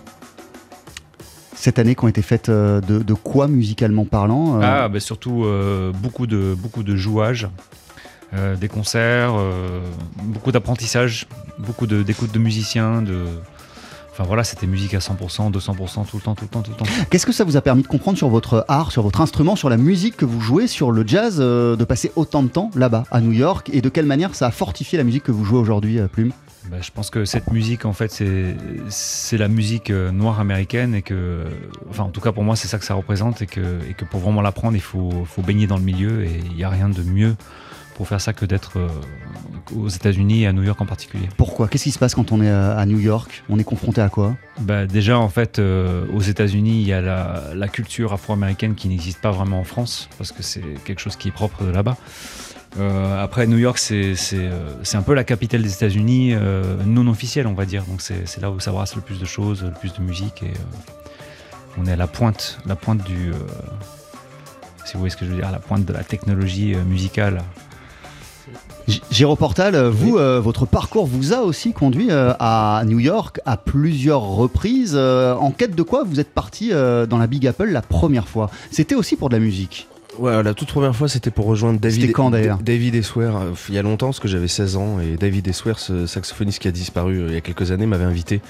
Cette 1.56 1.80
année 1.80 1.96
qui 1.96 2.04
ont 2.04 2.08
été 2.08 2.22
faites 2.22 2.50
euh, 2.50 2.82
de, 2.82 3.00
de 3.00 3.14
quoi 3.14 3.48
musicalement 3.48 4.06
parlant 4.06 4.58
euh, 4.58 4.62
Ah, 4.64 4.88
bah 4.90 5.00
surtout 5.00 5.46
euh, 5.46 5.92
beaucoup, 5.94 6.28
de, 6.28 6.56
beaucoup 6.58 6.84
de 6.84 6.96
jouage, 6.96 7.48
euh, 8.34 8.56
des 8.56 8.68
concerts, 8.68 9.34
euh, 9.38 9.82
beaucoup 10.24 10.52
d'apprentissage, 10.52 11.28
beaucoup 11.60 11.88
d'écoute 11.88 12.32
de, 12.32 12.40
musiciens. 12.40 13.02
De... 13.02 13.26
Enfin 14.12 14.24
voilà, 14.24 14.44
c'était 14.44 14.68
musique 14.68 14.94
à 14.94 15.00
100%, 15.00 15.52
200%, 15.52 16.06
tout 16.06 16.18
le 16.18 16.22
temps, 16.22 16.36
tout 16.36 16.46
le 16.46 16.50
temps, 16.50 16.62
tout 16.62 16.72
le 16.72 16.78
temps. 16.78 16.86
Qu'est-ce 17.10 17.26
que 17.26 17.32
ça 17.32 17.44
vous 17.44 17.58
a 17.58 17.62
permis 17.62 17.84
de 17.84 17.88
comprendre 17.88 18.18
sur 18.18 18.30
votre 18.30 18.66
art, 18.68 18.92
sur 18.92 19.04
votre 19.04 19.22
instrument, 19.22 19.56
sur 19.56 19.70
la 19.70 19.78
musique 19.78 20.18
que 20.18 20.26
vous 20.26 20.42
jouez, 20.42 20.68
sur 20.68 20.92
le 20.92 21.06
jazz, 21.06 21.38
euh, 21.40 21.76
de 21.76 21.84
passer 21.84 22.12
autant 22.16 22.44
de 22.44 22.48
temps 22.48 22.72
là-bas, 22.76 23.04
à 23.12 23.22
New 23.22 23.32
York, 23.34 23.70
et 23.74 23.82
de 23.82 23.90
quelle 23.90 24.06
manière 24.06 24.36
ça 24.36 24.48
a 24.48 24.52
fortifié 24.52 24.98
la 24.98 25.04
musique 25.04 25.24
que 25.24 25.32
vous 25.32 25.46
jouez 25.46 25.60
aujourd'hui, 25.60 26.00
Plume? 26.12 26.32
Bah, 26.70 26.78
je 26.82 26.90
pense 26.90 27.12
que 27.12 27.26
cette 27.26 27.52
musique, 27.52 27.86
en 27.86 27.94
fait, 27.94 28.12
c'est 28.12 28.56
c'est 28.90 29.38
la 29.38 29.48
musique 29.48 29.92
euh, 29.92 30.12
noire 30.12 30.40
américaine 30.40 30.96
et 30.96 31.04
que, 31.04 31.44
enfin, 31.90 32.04
en 32.04 32.10
tout 32.10 32.22
cas 32.22 32.32
pour 32.32 32.44
moi, 32.44 32.56
c'est 32.56 32.68
ça 32.68 32.80
que 32.80 32.86
ça 32.86 32.96
représente 32.96 33.42
et 33.44 33.46
que, 33.46 33.80
et 33.88 33.94
que 33.94 34.04
pour 34.04 34.20
vraiment 34.20 34.42
l'apprendre, 34.42 34.76
il 34.76 34.82
faut, 34.82 35.26
faut 35.26 35.44
baigner 35.44 35.68
dans 35.68 35.78
le 35.78 35.84
milieu 35.84 36.24
et 36.24 36.42
il 36.44 36.56
n'y 36.56 36.64
a 36.64 36.70
rien 36.70 36.90
de 36.90 37.04
mieux 37.04 37.36
pour 37.96 38.08
faire 38.08 38.22
ça 38.22 38.34
que 38.34 38.46
d'être 38.46 38.78
euh, 38.78 38.90
aux 39.76 39.88
États-Unis 39.88 40.44
et 40.44 40.48
à 40.48 40.54
New 40.54 40.64
York 40.64 40.80
en 40.82 40.86
particulier. 40.86 41.28
Pourquoi? 41.38 41.68
Qu'est-ce 41.68 41.86
qui 41.86 41.92
se 41.92 41.98
passe 41.98 42.14
quand 42.14 42.32
on 42.32 42.42
est 42.42 42.50
à 42.50 42.86
New 42.86 43.00
York? 43.00 43.44
On 43.50 43.58
est 43.58 43.64
confronté 43.64 44.02
à 44.02 44.10
quoi? 44.10 44.36
Bah, 44.60 44.86
déjà, 44.86 45.18
en 45.18 45.30
fait, 45.30 45.58
euh, 45.58 46.06
aux 46.14 46.22
États-Unis, 46.22 46.82
il 46.82 46.88
y 46.88 46.94
a 46.94 47.02
la, 47.02 47.54
la 47.56 47.68
culture 47.68 48.14
afro-américaine 48.14 48.76
qui 48.76 48.90
n'existe 48.90 49.22
pas 49.22 49.32
vraiment 49.32 49.60
en 49.60 49.64
France 49.64 50.10
parce 50.18 50.32
que 50.32 50.44
c'est 50.44 50.62
quelque 50.84 51.00
chose 51.00 51.16
qui 51.16 51.30
est 51.30 51.32
propre 51.32 51.64
de 51.64 51.72
là-bas. 51.72 51.98
Euh, 52.78 53.24
après, 53.24 53.48
New 53.48 53.58
York, 53.58 53.78
c'est 53.78 54.16
un 54.94 55.02
peu 55.02 55.14
la 55.14 55.24
capitale 55.24 55.64
des 55.64 55.74
États-Unis, 55.74 56.36
non 56.86 57.08
officielle, 57.08 57.48
on 57.48 57.54
va 57.54 57.66
dire. 57.66 57.86
Donc, 57.86 58.02
c'est 58.02 58.42
là 58.42 58.52
où 58.52 58.60
ça 58.60 58.72
brasse 58.72 58.96
le 58.96 59.02
plus 59.02 59.20
de 59.20 59.26
choses, 59.26 59.64
le 59.64 59.72
plus 59.72 59.94
de 59.94 60.02
musique. 60.02 60.44
Et 60.44 60.52
on 61.78 61.86
est 61.86 61.94
à 61.94 61.96
la 61.96 62.08
pointe, 62.08 62.60
la 62.66 62.76
pointe 62.76 63.02
du. 63.06 63.32
si 64.84 64.94
vous 64.94 65.00
voyez 65.00 65.10
ce 65.10 65.16
que 65.16 65.26
je 65.26 65.32
veux 65.32 65.38
dire, 65.38 65.48
à 65.48 65.52
la 65.52 65.60
pointe 65.60 65.86
de 65.86 65.94
la 65.94 66.04
technologie 66.04 66.76
musicale. 66.76 67.42
G- 68.88 69.02
Géraud 69.12 69.36
Portal, 69.36 69.76
euh, 69.76 69.90
vous, 69.90 70.18
euh, 70.18 70.40
votre 70.40 70.66
parcours 70.66 71.06
vous 71.06 71.34
a 71.34 71.42
aussi 71.42 71.74
conduit 71.74 72.08
euh, 72.12 72.34
à 72.40 72.84
New 72.86 73.00
York 73.00 73.40
à 73.46 73.58
plusieurs 73.58 74.22
reprises. 74.22 74.94
Euh, 74.96 75.36
en 75.36 75.52
quête 75.52 75.76
de 75.76 75.84
quoi 75.84 76.04
vous 76.04 76.20
êtes 76.20 76.34
parti 76.34 76.70
dans 76.72 77.18
la 77.18 77.28
Big 77.28 77.46
Apple 77.48 77.70
la 77.72 77.82
première 77.82 78.28
fois? 78.28 78.50
C'était 78.72 78.96
aussi 78.96 79.16
pour 79.16 79.30
de 79.30 79.36
la 79.36 79.40
musique. 79.40 79.88
Ouais, 80.20 80.44
la 80.44 80.54
toute 80.54 80.70
première 80.70 80.96
fois, 80.96 81.08
c'était 81.10 81.32
pour 81.32 81.46
rejoindre 81.46 81.80
David. 81.80 82.12
Quand, 82.14 82.32
David 82.32 82.96
Eswer. 82.96 83.32
euh, 83.36 83.52
Il 83.70 83.76
y 83.76 83.78
a 83.78 83.82
longtemps, 83.82 84.08
parce 84.08 84.20
que 84.20 84.28
j'avais 84.28 84.48
16 84.48 84.76
ans, 84.78 85.00
et 85.00 85.18
David 85.18 85.48
Eswer, 85.48 85.74
ce 85.78 86.06
saxophoniste 86.06 86.60
qui 86.60 86.68
a 86.68 86.72
disparu 86.72 87.20
euh, 87.20 87.28
il 87.30 87.34
y 87.34 87.38
a 87.38 87.42
quelques 87.42 87.72
années, 87.72 87.86
m'avait 87.86 88.06
invité 88.06 88.42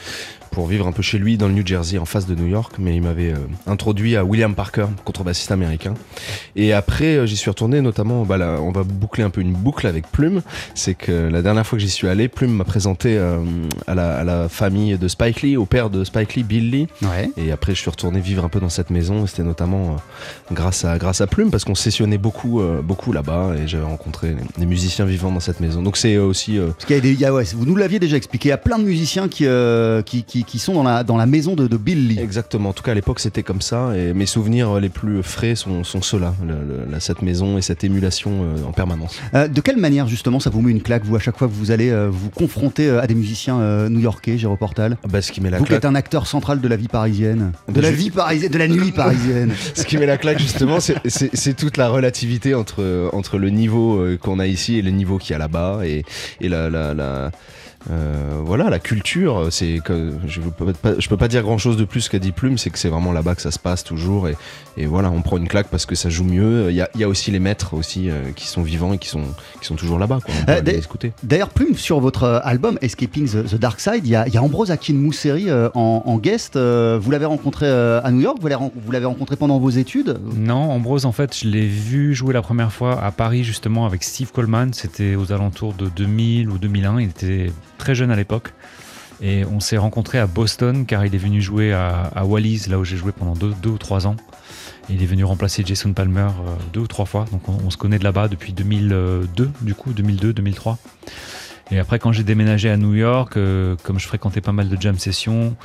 pour 0.51 0.67
vivre 0.67 0.87
un 0.87 0.93
peu 0.93 1.01
chez 1.01 1.17
lui 1.17 1.37
dans 1.37 1.47
le 1.49 1.53
New 1.53 1.65
Jersey, 1.67 1.97
en 1.97 2.05
face 2.05 2.27
de 2.27 2.33
New 2.35 2.47
York, 2.47 2.75
mais 2.79 2.95
il 2.95 3.01
m'avait 3.01 3.33
euh, 3.33 3.37
introduit 3.67 4.15
à 4.15 4.23
William 4.23 4.55
Parker, 4.55 4.85
contrebassiste 5.03 5.51
américain. 5.51 5.95
Et 6.55 6.71
après, 6.71 7.27
j'y 7.27 7.35
suis 7.35 7.49
retourné, 7.49 7.81
notamment, 7.81 8.23
bah, 8.23 8.37
là, 8.37 8.59
on 8.61 8.71
va 8.71 8.83
boucler 8.83 9.23
un 9.23 9.29
peu 9.29 9.41
une 9.41 9.51
boucle 9.51 9.85
avec 9.85 10.09
Plume. 10.11 10.41
C'est 10.73 10.93
que 10.93 11.11
la 11.11 11.41
dernière 11.41 11.65
fois 11.67 11.77
que 11.77 11.83
j'y 11.83 11.89
suis 11.89 12.07
allé, 12.07 12.29
Plume 12.29 12.51
m'a 12.53 12.63
présenté 12.63 13.17
à, 13.87 13.95
la, 13.95 14.17
à 14.19 14.23
la 14.23 14.47
famille 14.47 14.97
de 14.97 15.07
Spike 15.09 15.41
Lee, 15.41 15.57
au 15.57 15.65
père 15.65 15.89
de 15.89 16.03
Spike 16.05 16.35
Lee, 16.35 16.43
Bill 16.43 16.69
Lee. 16.71 16.87
Ouais. 17.01 17.29
Et 17.35 17.51
après, 17.51 17.75
je 17.75 17.81
suis 17.81 17.89
retourné 17.89 18.21
vivre 18.21 18.45
un 18.45 18.49
peu 18.49 18.61
dans 18.61 18.69
cette 18.69 18.91
maison. 18.91 19.25
Et 19.25 19.27
c'était 19.27 19.43
notamment 19.43 19.97
grâce 20.53 20.85
à 20.85 20.97
grâce 20.97 21.19
à 21.19 21.27
Plume, 21.27 21.49
parce 21.55 21.63
qu'on 21.63 21.73
sessionnait 21.73 22.17
beaucoup 22.17 22.59
euh, 22.59 22.81
beaucoup 22.81 23.13
là-bas, 23.13 23.53
et 23.57 23.65
j'avais 23.65 23.85
rencontré 23.85 24.35
des 24.57 24.65
musiciens 24.65 25.05
vivants 25.05 25.31
dans 25.31 25.39
cette 25.39 25.61
maison. 25.61 25.81
Donc 25.81 25.95
c'est 25.95 26.15
euh, 26.15 26.25
aussi 26.25 26.57
euh, 26.57 26.67
Parce 26.71 26.83
qu'il 26.83 26.97
y 26.97 26.99
a 26.99 27.01
des, 27.01 27.13
il 27.13 27.19
y 27.21 27.23
a- 27.23 27.33
ouais, 27.33 27.45
vous 27.55 27.65
nous 27.65 27.77
l'aviez 27.77 27.97
déjà 27.97 28.17
expliqué, 28.17 28.49
il 28.49 28.51
y 28.51 28.53
a 28.53 28.57
plein 28.57 28.77
de 28.77 28.83
musiciens 28.83 29.29
qui, 29.29 29.45
euh, 29.45 30.01
qui, 30.01 30.23
qui, 30.23 30.43
qui 30.43 30.59
sont 30.59 30.73
dans 30.73 30.83
la, 30.83 31.05
dans 31.05 31.15
la 31.15 31.25
maison 31.25 31.55
de, 31.55 31.67
de 31.67 31.77
Bill 31.77 32.09
Lee. 32.09 32.19
exactement. 32.19 32.69
En 32.69 32.73
tout 32.73 32.83
cas, 32.83 32.91
à 32.91 32.93
l'époque, 32.93 33.21
c'était 33.21 33.41
comme 33.41 33.61
ça. 33.61 33.95
Et 33.95 34.13
mes 34.13 34.25
souvenirs 34.25 34.81
les 34.81 34.89
plus 34.89 35.23
frais 35.23 35.55
sont, 35.55 35.85
sont 35.85 36.01
ceux-là, 36.01 36.33
le- 36.45 36.47
le- 36.55 36.91
la- 36.91 36.99
cette 36.99 37.21
maison 37.21 37.57
et 37.57 37.61
cette 37.61 37.85
émulation 37.85 38.31
euh, 38.43 38.67
en 38.67 38.73
permanence. 38.73 39.17
Euh, 39.33 39.47
de 39.47 39.61
quelle 39.61 39.77
manière 39.77 40.09
justement 40.09 40.41
ça 40.41 40.49
vous 40.49 40.59
met 40.61 40.71
une 40.71 40.81
claque, 40.81 41.05
vous, 41.05 41.15
à 41.15 41.19
chaque 41.19 41.37
fois 41.37 41.47
que 41.47 41.53
vous 41.53 41.71
allez 41.71 41.89
euh, 41.89 42.09
vous 42.11 42.31
confronter 42.31 42.89
euh, 42.89 43.01
à 43.01 43.07
des 43.07 43.15
musiciens 43.15 43.59
euh, 43.61 43.87
new-yorkais, 43.87 44.37
Géraud 44.37 44.57
Portal? 44.57 44.97
Bah, 45.07 45.21
ce 45.21 45.31
qui 45.31 45.39
met 45.39 45.49
la 45.49 45.59
Vous 45.59 45.63
qui 45.63 45.73
êtes 45.73 45.85
un 45.85 45.95
acteur 45.95 46.27
central 46.27 46.59
de 46.59 46.67
la 46.67 46.75
vie 46.75 46.89
parisienne. 46.89 47.53
De 47.69 47.75
Bah, 47.75 47.81
la 47.81 47.91
vie 47.91 48.09
parisienne, 48.11 48.51
de 48.51 48.57
la 48.57 48.67
nuit 48.67 48.91
parisienne. 49.03 49.53
Ce 49.73 49.85
qui 49.85 49.97
met 49.97 50.05
la 50.05 50.17
claque 50.17 50.39
justement, 50.39 50.81
c'est- 50.81 50.95
c'est 51.45 51.53
toute 51.53 51.77
la 51.77 51.89
relativité 51.89 52.55
entre, 52.55 53.11
entre 53.13 53.37
le 53.37 53.51
niveau 53.51 53.99
euh, 53.99 54.17
qu'on 54.17 54.39
a 54.39 54.47
ici 54.47 54.79
et 54.79 54.81
le 54.81 54.89
niveau 54.89 55.19
qu'il 55.19 55.33
y 55.33 55.35
a 55.35 55.37
là-bas 55.37 55.81
et, 55.85 56.03
et 56.41 56.49
la, 56.49 56.71
la, 56.71 56.95
la- 56.95 57.29
euh, 57.91 58.39
voilà 58.43 58.69
la 58.69 58.79
culture. 58.79 59.47
C'est 59.51 59.79
que 59.83 60.13
je 60.27 60.41
peux 60.41 60.73
pas, 60.73 60.93
je 60.97 61.07
peux 61.09 61.17
pas 61.17 61.27
dire 61.27 61.43
grand 61.43 61.57
chose 61.57 61.77
de 61.77 61.85
plus 61.85 62.09
qu'a 62.09 62.19
dit 62.19 62.31
Plume, 62.31 62.57
c'est 62.57 62.69
que 62.69 62.79
c'est 62.79 62.89
vraiment 62.89 63.11
là-bas 63.11 63.35
que 63.35 63.41
ça 63.41 63.51
se 63.51 63.59
passe 63.59 63.83
toujours 63.83 64.27
et, 64.27 64.35
et 64.77 64.85
voilà, 64.85 65.11
on 65.11 65.21
prend 65.21 65.37
une 65.37 65.47
claque 65.47 65.67
parce 65.69 65.85
que 65.85 65.95
ça 65.95 66.09
joue 66.09 66.23
mieux. 66.23 66.69
Il 66.69 66.75
y 66.75 66.81
a, 66.81 66.89
il 66.95 67.01
y 67.01 67.03
a 67.03 67.07
aussi 67.07 67.31
les 67.31 67.39
maîtres 67.39 67.73
aussi 67.73 68.09
euh, 68.09 68.31
qui 68.35 68.47
sont 68.47 68.63
vivants 68.63 68.93
et 68.93 68.97
qui 68.97 69.09
sont 69.09 69.23
qui 69.61 69.67
sont 69.67 69.75
toujours 69.75 69.99
là-bas. 69.99 70.19
Euh. 70.49 70.61
D'ailleurs, 71.23 71.49
Plume, 71.49 71.75
sur 71.75 71.99
votre 71.99 72.23
euh, 72.23 72.39
album 72.43 72.77
Escaping 72.81 73.27
the, 73.29 73.45
the 73.49 73.55
Dark 73.55 73.79
Side, 73.79 74.01
il 74.05 74.09
y 74.09 74.15
a, 74.15 74.27
y 74.27 74.37
a 74.37 74.43
Ambrose 74.43 74.71
Akin 74.71 74.93
Mousseri 74.95 75.49
euh, 75.49 75.69
en, 75.75 76.03
en 76.05 76.17
guest. 76.17 76.55
Euh, 76.55 76.97
vous 77.01 77.11
l'avez 77.11 77.25
rencontré 77.25 77.65
euh, 77.67 78.01
à 78.03 78.11
New 78.11 78.21
York 78.21 78.37
Vous 78.41 78.47
l'avez 78.47 78.55
ren- 78.55 78.71
vous 78.75 78.91
l'avez 78.91 79.05
rencontré 79.05 79.35
pendant 79.35 79.59
vos 79.59 79.69
études? 79.69 80.19
Non, 80.35 80.71
Ambrose, 80.71 81.05
en 81.05 81.11
fait, 81.11 81.37
je 81.37 81.47
l'ai 81.47 81.67
vu 81.67 82.13
jouer 82.13 82.33
la 82.33 82.41
première 82.41 82.71
fois 82.71 83.01
à 83.01 83.11
Paris, 83.11 83.43
justement, 83.43 83.85
avec 83.85 84.03
Steve 84.03 84.31
Coleman. 84.31 84.73
C'était 84.73 85.15
aux 85.15 85.31
alentours 85.31 85.73
de 85.73 85.87
2000 85.87 86.49
ou 86.49 86.57
2001. 86.57 86.99
Il 87.01 87.09
était 87.09 87.51
très 87.77 87.95
jeune 87.95 88.11
à 88.11 88.15
l'époque. 88.15 88.53
Et 89.21 89.45
on 89.45 89.59
s'est 89.59 89.77
rencontrés 89.77 90.19
à 90.19 90.27
Boston, 90.27 90.85
car 90.85 91.05
il 91.05 91.15
est 91.15 91.19
venu 91.19 91.41
jouer 91.41 91.73
à, 91.73 92.25
Wallis, 92.25 92.65
là 92.69 92.79
où 92.79 92.83
j'ai 92.83 92.97
joué 92.97 93.11
pendant 93.11 93.33
deux, 93.33 93.69
ou 93.69 93.77
trois 93.77 94.07
ans. 94.07 94.15
Il 94.89 95.01
est 95.01 95.07
venu 95.07 95.23
remplacer 95.23 95.63
Jason 95.65 95.93
Palmer 95.93 96.21
euh, 96.21 96.55
deux 96.73 96.81
ou 96.81 96.87
trois 96.87 97.05
fois. 97.05 97.25
Donc 97.31 97.47
on, 97.49 97.69
se 97.69 97.77
connaît 97.77 97.97
de 97.97 98.03
là-bas 98.03 98.27
depuis 98.27 98.53
2002, 98.53 99.49
du 99.61 99.73
coup, 99.73 99.93
2002, 99.93 100.33
2003. 100.33 100.77
Et 101.71 101.79
après, 101.79 101.97
quand 101.97 102.11
j'ai 102.11 102.23
déménagé 102.23 102.69
à 102.69 102.77
New 102.77 102.93
York, 102.93 103.37
euh, 103.37 103.75
comme 103.83 103.99
je 103.99 104.07
fréquentais 104.07 104.41
pas 104.41 104.51
mal 104.51 104.69
de 104.69 104.79
jam 104.79 104.99
sessions, 104.99 105.55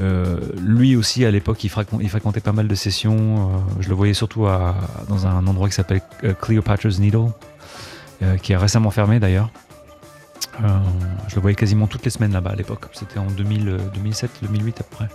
euh, 0.00 0.38
lui 0.56 0.94
aussi 0.94 1.24
à 1.24 1.32
l'époque, 1.32 1.64
il, 1.64 1.68
fréquent- 1.68 1.98
il 2.00 2.08
fréquentait 2.08 2.40
pas 2.40 2.52
mal 2.52 2.68
de 2.68 2.74
sessions. 2.76 3.50
je 3.80 3.88
le 3.88 3.94
voyais 3.94 4.14
surtout 4.14 4.46
dans 5.08 5.26
un 5.26 5.46
endroit 5.48 5.68
qui 5.68 5.74
s'appelle 5.74 6.02
Cleopatra's 6.40 7.00
Needle, 7.00 7.32
qui 8.42 8.54
a 8.54 8.58
récemment 8.60 8.92
fermé 8.92 9.18
d'ailleurs. 9.18 9.50
Euh, 10.62 10.68
je 11.28 11.34
le 11.36 11.40
voyais 11.40 11.54
quasiment 11.56 11.86
toutes 11.86 12.04
les 12.04 12.10
semaines 12.10 12.32
là-bas 12.32 12.50
à 12.50 12.56
l'époque. 12.56 12.86
C'était 12.92 13.18
en 13.18 13.26
2000, 13.26 13.68
euh, 13.68 13.78
2007, 13.94 14.30
2008 14.42 14.80
à 14.80 14.84
peu 14.84 14.96
près. 14.96 15.08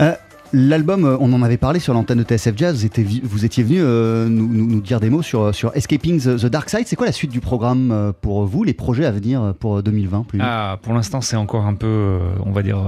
Euh, 0.00 0.12
L'album, 0.54 1.04
euh, 1.04 1.18
on 1.20 1.30
en 1.34 1.42
avait 1.42 1.58
parlé 1.58 1.78
sur 1.78 1.92
l'antenne 1.92 2.16
de 2.16 2.22
TSF 2.24 2.54
Jazz, 2.56 2.74
vous 2.78 2.86
étiez, 2.86 3.04
vi- 3.04 3.20
vous 3.22 3.44
étiez 3.44 3.62
venu 3.62 3.80
euh, 3.82 4.28
nous, 4.30 4.80
dire 4.80 4.98
des 4.98 5.10
mots 5.10 5.20
sur, 5.20 5.54
sur 5.54 5.76
Escaping 5.76 6.18
the, 6.22 6.36
the 6.40 6.46
Dark 6.46 6.70
Side. 6.70 6.84
C'est 6.86 6.96
quoi 6.96 7.04
la 7.04 7.12
suite 7.12 7.30
du 7.30 7.40
programme 7.40 8.14
pour 8.22 8.46
vous, 8.46 8.64
les 8.64 8.72
projets 8.72 9.04
à 9.04 9.10
venir 9.10 9.52
pour 9.60 9.82
2020 9.82 10.22
Plume 10.26 10.40
Ah, 10.42 10.78
pour 10.80 10.94
l'instant, 10.94 11.20
c'est 11.20 11.36
encore 11.36 11.66
un 11.66 11.74
peu, 11.74 12.18
on 12.46 12.52
va 12.52 12.62
dire, 12.62 12.78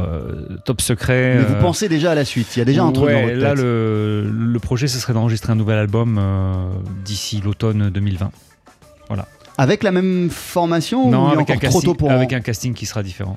top 0.64 0.80
secret. 0.80 1.34
Mais 1.36 1.42
vous 1.44 1.60
pensez 1.60 1.90
déjà 1.90 2.12
à 2.12 2.14
la 2.14 2.24
suite, 2.24 2.56
il 2.56 2.60
y 2.60 2.62
a 2.62 2.64
déjà 2.64 2.82
un 2.82 2.92
truc 2.92 3.10
dans 3.10 3.20
votre 3.24 3.34
là, 3.34 3.50
tête. 3.50 3.58
le, 3.58 4.30
le 4.32 4.58
projet, 4.58 4.88
ce 4.88 4.98
serait 4.98 5.12
d'enregistrer 5.12 5.52
un 5.52 5.56
nouvel 5.56 5.76
album 5.76 6.16
euh, 6.18 6.54
d'ici 7.04 7.42
l'automne 7.44 7.90
2020. 7.90 8.30
Avec 9.58 9.82
la 9.82 9.92
même 9.92 10.30
formation 10.30 11.06
ou 11.06 11.10
non, 11.10 11.28
avec 11.28 11.50
un, 11.50 11.56
trop 11.58 11.82
tôt 11.82 11.94
pour 11.94 12.10
avec 12.10 12.32
un 12.32 12.40
casting 12.40 12.74
qui 12.74 12.86
sera 12.86 13.02
différent. 13.02 13.36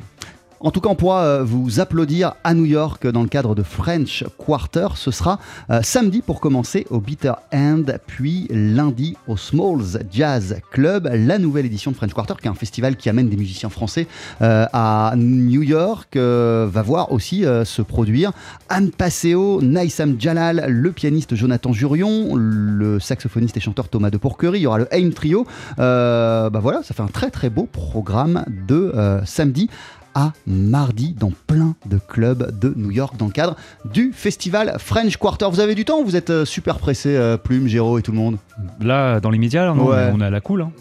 En 0.66 0.72
tout 0.72 0.80
cas, 0.80 0.88
on 0.88 0.95
pourra 0.95 1.26
euh, 1.26 1.43
vous 1.43 1.82
applaudir 1.82 2.36
à 2.45 2.53
New 2.53 2.64
York 2.64 3.05
dans 3.05 3.22
le 3.22 3.28
cadre 3.28 3.53
de 3.53 3.64
French 3.64 4.24
Quarter. 4.38 4.88
Ce 4.95 5.11
sera 5.11 5.38
euh, 5.70 5.82
samedi 5.84 6.22
pour 6.22 6.39
commencer 6.39 6.88
au 6.89 7.01
Bitter 7.01 7.34
End, 7.53 7.84
puis 8.07 8.47
lundi 8.49 9.18
au 9.28 9.36
Smalls 9.36 9.99
Jazz 10.09 10.61
Club, 10.72 11.11
la 11.14 11.38
nouvelle 11.38 11.66
édition 11.66 11.91
de 11.91 11.97
French 11.97 12.14
Quarter, 12.14 12.36
qui 12.41 12.47
est 12.47 12.49
un 12.49 12.53
festival 12.53 12.95
qui 12.95 13.09
amène 13.09 13.28
des 13.28 13.36
musiciens 13.36 13.68
français 13.68 14.07
euh, 14.41 14.66
à 14.72 15.16
New 15.18 15.64
York, 15.64 16.16
va 16.16 16.82
voir 16.82 17.11
aussi 17.11 17.43
se 17.66 17.82
produire 17.82 18.32
Anne 18.70 18.91
Passeo, 18.91 19.61
Naïsam 19.61 20.16
Jalal, 20.18 20.66
le 20.70 20.91
pianiste 20.93 21.36
Jonathan 21.36 21.74
Jurion, 21.74 22.36
le 22.36 23.01
saxophoniste 23.01 23.57
et 23.57 23.59
chanteur 23.59 23.89
Thomas 23.89 24.11
de 24.11 24.18
Pourquerie, 24.18 24.59
il 24.59 24.64
y 24.64 24.68
aura 24.68 24.78
le 24.78 24.88
Aim 24.93 25.09
Trio. 25.14 25.45
Bah 25.78 26.49
voilà, 26.61 26.84
ça 26.84 26.93
fait 26.93 27.03
un 27.03 27.07
très 27.07 27.32
très 27.32 27.49
beau 27.49 27.68
programme 27.70 28.45
de 28.47 28.93
samedi 29.26 29.70
à 30.16 30.32
mardi 30.47 31.16
dans 31.20 31.32
plein 31.47 31.76
de 31.86 31.97
clubs 31.97 32.57
de 32.59 32.74
New 32.76 32.91
York 32.91 33.16
dans 33.18 33.26
le 33.26 33.32
cadre 33.32 33.55
du 33.91 34.11
festival 34.14 34.76
French 34.80 35.18
Quarter. 35.18 35.47
Vous 35.51 35.59
avez 35.59 35.76
du 35.76 35.86
temps 35.86 35.99
ou 35.99 36.05
vous 36.05 36.16
êtes 36.16 36.30
euh, 36.30 36.45
super 36.45 36.78
pressé, 36.78 37.16
euh, 37.16 37.38
Plume, 37.38 37.68
Géraud 37.68 37.97
et 37.99 38.01
tout 38.01 38.11
le 38.11 38.18
monde? 38.18 38.38
Là, 38.80 39.20
dans 39.20 39.30
l'immédiat, 39.30 39.66
là, 39.66 39.74
non, 39.74 39.88
Ouais. 39.88 40.11
on 40.14 40.22
est 40.22 40.26
à 40.26 40.30
la 40.30 40.41
cool. 40.41 40.61
hein. 40.64 40.72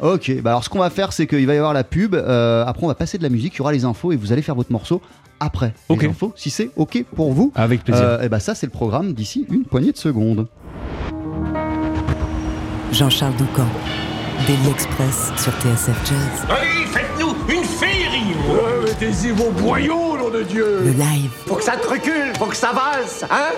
Ok, 0.00 0.32
bah 0.42 0.50
alors 0.50 0.64
ce 0.64 0.68
qu'on 0.68 0.80
va 0.80 0.90
faire, 0.90 1.12
c'est 1.12 1.26
qu'il 1.26 1.46
va 1.46 1.54
y 1.54 1.56
avoir 1.56 1.72
la 1.72 1.84
pub, 1.84 2.14
euh, 2.16 2.64
après 2.66 2.82
on 2.84 2.88
va 2.88 2.96
passer 2.96 3.16
de 3.16 3.22
la 3.22 3.28
musique, 3.28 3.54
il 3.54 3.58
y 3.58 3.60
aura 3.60 3.72
les 3.72 3.84
infos 3.84 4.10
et 4.12 4.16
vous 4.16 4.32
allez 4.32 4.42
faire 4.42 4.56
votre 4.56 4.72
morceau 4.72 5.00
après 5.38 5.72
Ok. 5.88 6.02
les 6.02 6.08
infos, 6.08 6.32
si 6.36 6.50
c'est 6.50 6.70
ok 6.76 7.04
pour 7.14 7.32
vous. 7.32 7.52
Avec 7.54 7.84
plaisir. 7.84 8.20
et 8.20 8.28
bah 8.28 8.40
ça 8.40 8.54
c'est 8.56 8.66
le 8.66 8.72
programme 8.72 9.12
d'ici 9.14 9.46
une 9.50 9.64
poignée 9.64 9.92
de 9.92 9.96
secondes. 9.96 10.48
Jean-Charles 12.92 13.34
Doucan, 13.36 13.66
Daily 14.46 14.68
Express 14.70 15.32
sur 15.36 15.52
TSF 15.60 16.08
Jazz. 16.08 16.46
Allez, 16.48 16.83
Mettez-y 19.00 19.32
vos 19.32 19.50
boyaux, 19.50 20.16
nom 20.16 20.30
de 20.30 20.42
Dieu. 20.44 20.82
Le 20.84 20.92
live, 20.92 21.30
Faut 21.46 21.56
que 21.56 21.64
ça 21.64 21.72
te 21.76 21.88
recule, 21.88 22.32
faut 22.38 22.46
que 22.46 22.54
ça 22.54 22.72
valse, 22.72 23.24
hein? 23.28 23.50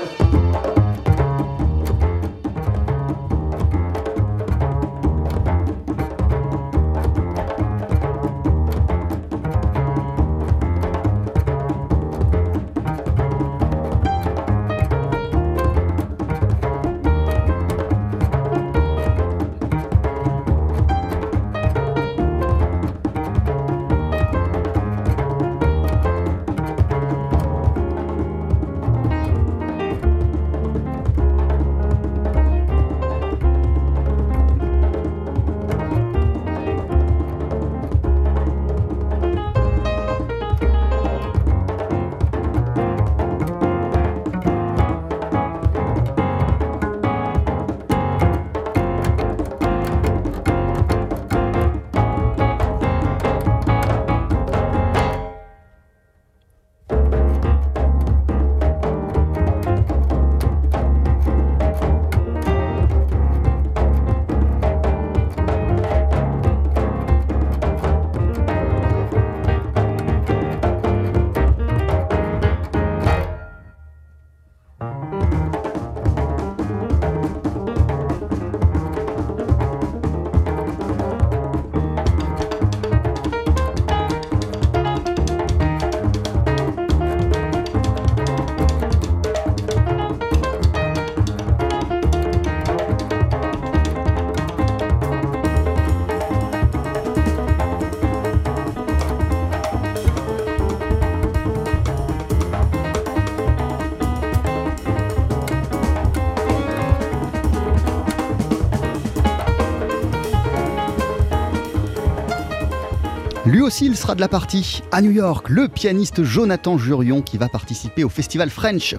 Aussi, 113.66 113.86
il 113.86 113.96
sera 113.96 114.14
de 114.14 114.20
la 114.20 114.28
partie. 114.28 114.80
À 114.92 115.02
New 115.02 115.10
York, 115.10 115.48
le 115.48 115.66
pianiste 115.66 116.22
Jonathan 116.22 116.78
Jurion 116.78 117.20
qui 117.20 117.36
va 117.36 117.48
participer 117.48 118.04
au 118.04 118.08
festival 118.08 118.48
French 118.48 118.94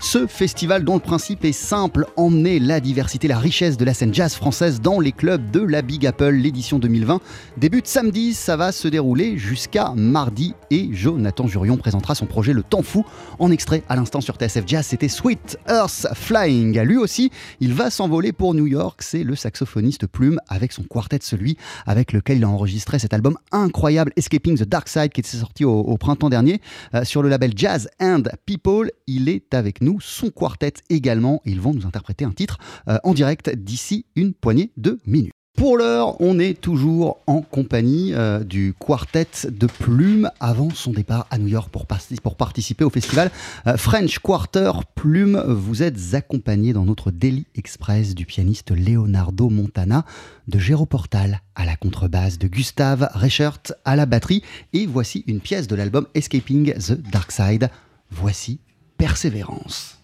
Ce 0.00 0.26
festival 0.26 0.82
dont 0.82 0.94
le 0.94 1.00
principe 1.00 1.44
est 1.44 1.52
simple, 1.52 2.06
emmener 2.16 2.58
la 2.58 2.80
diversité, 2.80 3.28
la 3.28 3.38
richesse 3.38 3.76
de 3.76 3.84
la 3.84 3.94
scène 3.94 4.12
jazz 4.12 4.34
française 4.34 4.80
dans 4.80 4.98
les 4.98 5.12
clubs 5.12 5.50
de 5.52 5.60
la 5.60 5.82
Big 5.82 6.04
Apple. 6.04 6.30
L'édition 6.30 6.80
2020 6.80 7.20
débute 7.56 7.86
samedi, 7.86 8.34
ça 8.34 8.56
va 8.56 8.72
se 8.72 8.88
dérouler 8.88 9.38
jusqu'à 9.38 9.92
mardi 9.94 10.54
et 10.70 10.88
Jonathan 10.92 11.46
Jurion 11.46 11.76
présentera 11.76 12.16
son 12.16 12.26
projet 12.26 12.52
Le 12.52 12.64
Temps 12.64 12.82
Fou 12.82 13.04
en 13.38 13.52
extrait 13.52 13.84
à 13.88 13.94
l'instant 13.94 14.20
sur 14.20 14.34
TSF 14.34 14.64
Jazz. 14.66 14.86
C'était 14.86 15.08
Sweet 15.08 15.58
Earth 15.68 16.08
Flying. 16.14 16.80
Lui 16.80 16.96
aussi, 16.96 17.30
il 17.60 17.72
va 17.72 17.90
s'envoler 17.90 18.32
pour 18.32 18.54
New 18.54 18.66
York. 18.66 19.00
C'est 19.02 19.22
le 19.22 19.36
saxophoniste 19.36 20.08
Plume 20.08 20.40
avec 20.48 20.72
son 20.72 20.82
quartet, 20.82 21.20
celui 21.22 21.56
avec 21.86 22.12
lequel 22.12 22.38
il 22.38 22.44
a 22.44 22.48
enregistré 22.48 22.98
cet 22.98 23.14
album 23.14 23.36
incroyable 23.52 24.12
Escaping 24.16 24.58
the 24.58 24.64
Dark 24.64 24.88
Side 24.88 25.10
qui 25.10 25.20
était 25.20 25.36
sorti 25.36 25.64
au, 25.64 25.96
printemps 25.98 26.30
dernier 26.30 26.60
euh, 26.94 27.04
sur 27.04 27.22
le 27.22 27.28
label 27.28 27.52
Jazz 27.54 27.88
and 28.00 28.22
People. 28.44 28.90
Est 29.28 29.54
avec 29.54 29.80
nous, 29.80 30.00
son 30.00 30.30
quartet 30.30 30.74
également. 30.88 31.42
Ils 31.44 31.60
vont 31.60 31.74
nous 31.74 31.86
interpréter 31.86 32.24
un 32.24 32.32
titre 32.32 32.58
euh, 32.88 32.98
en 33.04 33.14
direct 33.14 33.50
d'ici 33.50 34.06
une 34.16 34.34
poignée 34.34 34.72
de 34.76 34.98
minutes. 35.06 35.32
Pour 35.60 35.76
l'heure, 35.76 36.18
on 36.22 36.38
est 36.38 36.58
toujours 36.58 37.18
en 37.26 37.42
compagnie 37.42 38.14
euh, 38.14 38.42
du 38.42 38.72
quartet 38.78 39.26
de 39.50 39.66
Plume 39.66 40.30
avant 40.40 40.70
son 40.70 40.92
départ 40.92 41.26
à 41.30 41.36
New 41.36 41.48
York 41.48 41.70
pour, 41.70 41.86
pour 42.22 42.36
participer 42.36 42.82
au 42.82 42.88
festival 42.88 43.30
euh, 43.66 43.76
French 43.76 44.20
Quarter. 44.20 44.70
Plume, 44.94 45.42
vous 45.46 45.82
êtes 45.82 45.98
accompagné 46.14 46.72
dans 46.72 46.86
notre 46.86 47.10
Daily 47.10 47.46
Express 47.56 48.14
du 48.14 48.24
pianiste 48.24 48.70
Leonardo 48.70 49.50
Montana, 49.50 50.06
de 50.48 50.58
Géro 50.58 50.86
Portal 50.86 51.42
à 51.54 51.66
la 51.66 51.76
contrebasse, 51.76 52.38
de 52.38 52.48
Gustave 52.48 53.10
Reichert 53.12 53.60
à 53.84 53.96
la 53.96 54.06
batterie. 54.06 54.42
Et 54.72 54.86
voici 54.86 55.24
une 55.26 55.40
pièce 55.40 55.66
de 55.66 55.74
l'album 55.74 56.06
Escaping 56.14 56.72
the 56.72 56.92
Dark 57.10 57.32
Side. 57.32 57.68
Voici 58.10 58.60
Persévérance. 59.00 59.98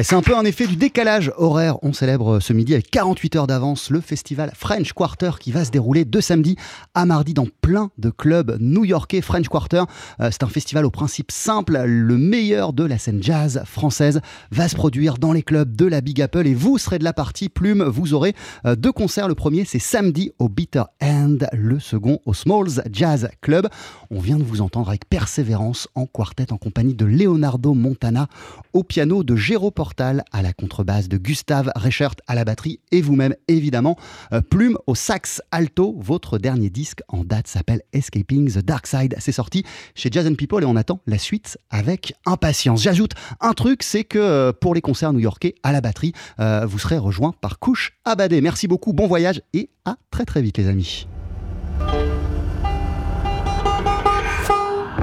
C'est 0.00 0.14
un 0.14 0.22
peu 0.22 0.36
un 0.36 0.44
effet 0.44 0.66
du 0.66 0.76
décalage 0.76 1.32
horaire. 1.36 1.76
On 1.82 1.92
célèbre 1.92 2.40
ce 2.40 2.52
midi 2.52 2.72
avec 2.72 2.90
48 2.90 3.36
heures 3.36 3.46
d'avance 3.46 3.90
le 3.90 4.00
festival 4.00 4.50
French 4.54 4.92
Quarter 4.92 5.32
qui 5.38 5.52
va 5.52 5.64
se 5.64 5.70
dérouler 5.70 6.04
de 6.04 6.20
samedi 6.20 6.56
à 6.94 7.04
mardi 7.04 7.34
dans 7.34 7.46
plein 7.60 7.90
de 7.98 8.10
clubs 8.10 8.56
new-yorkais. 8.58 9.20
French 9.20 9.48
Quarter, 9.48 9.82
euh, 10.20 10.30
c'est 10.30 10.44
un 10.44 10.48
festival 10.48 10.86
au 10.86 10.90
principe 10.90 11.30
simple. 11.30 11.82
Le 11.84 12.16
meilleur 12.16 12.72
de 12.72 12.84
la 12.84 12.96
scène 12.96 13.22
jazz 13.22 13.62
française 13.66 14.20
va 14.50 14.68
se 14.68 14.76
produire 14.76 15.18
dans 15.18 15.32
les 15.32 15.42
clubs 15.42 15.74
de 15.74 15.84
la 15.84 16.00
Big 16.00 16.22
Apple 16.22 16.46
et 16.46 16.54
vous 16.54 16.78
serez 16.78 16.98
de 16.98 17.04
la 17.04 17.12
partie 17.12 17.48
plume. 17.48 17.82
Vous 17.82 18.14
aurez 18.14 18.34
euh, 18.64 18.76
deux 18.76 18.92
concerts. 18.92 19.28
Le 19.28 19.34
premier, 19.34 19.64
c'est 19.64 19.78
samedi 19.78 20.32
au 20.38 20.48
Bitter 20.48 20.84
End, 21.02 21.38
le 21.52 21.78
second 21.78 22.18
au 22.24 22.32
Smalls 22.32 22.82
Jazz 22.90 23.28
Club. 23.42 23.68
On 24.10 24.20
vient 24.20 24.38
de 24.38 24.44
vous 24.44 24.62
entendre 24.62 24.88
avec 24.88 25.08
persévérance 25.08 25.88
en 25.94 26.06
quartet 26.06 26.52
en 26.52 26.56
compagnie 26.56 26.94
de 26.94 27.04
Leonardo 27.04 27.74
Montana 27.74 28.28
au 28.72 28.84
piano, 28.84 29.22
de 29.22 29.36
Jérôme 29.36 29.72
Portal 29.82 30.22
à 30.30 30.42
la 30.42 30.52
contrebasse, 30.52 31.08
de 31.08 31.16
Gustave 31.16 31.72
Reichert 31.74 32.14
à 32.28 32.36
la 32.36 32.44
batterie 32.44 32.78
et 32.92 33.02
vous-même 33.02 33.34
évidemment. 33.48 33.96
Euh, 34.32 34.40
Plume 34.40 34.78
au 34.86 34.94
sax 34.94 35.42
alto. 35.50 35.96
Votre 35.98 36.38
dernier 36.38 36.70
disque 36.70 37.00
en 37.08 37.24
date 37.24 37.48
s'appelle 37.48 37.82
Escaping 37.92 38.48
the 38.48 38.58
Dark 38.58 38.86
Side. 38.86 39.16
C'est 39.18 39.32
sorti 39.32 39.64
chez 39.96 40.08
Jazz 40.12 40.32
People 40.38 40.62
et 40.62 40.66
on 40.66 40.76
attend 40.76 41.00
la 41.08 41.18
suite 41.18 41.58
avec 41.68 42.14
impatience. 42.26 42.80
J'ajoute 42.80 43.14
un 43.40 43.54
truc, 43.54 43.82
c'est 43.82 44.04
que 44.04 44.20
euh, 44.20 44.52
pour 44.52 44.72
les 44.72 44.80
concerts 44.80 45.12
new-yorkais 45.12 45.56
à 45.64 45.72
la 45.72 45.80
batterie, 45.80 46.12
euh, 46.38 46.64
vous 46.64 46.78
serez 46.78 46.98
rejoint 46.98 47.34
par 47.40 47.58
Couche 47.58 47.98
Abadé. 48.04 48.40
Merci 48.40 48.68
beaucoup, 48.68 48.92
bon 48.92 49.08
voyage 49.08 49.42
et 49.52 49.68
à 49.84 49.96
très 50.12 50.24
très 50.24 50.42
vite 50.42 50.58
les 50.58 50.68
amis. 50.68 51.08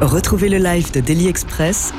Retrouvez 0.02 0.48
le 0.48 0.60
live 0.60 0.94
de 0.94 1.02
Daily 1.02 1.28
Express 1.28 1.92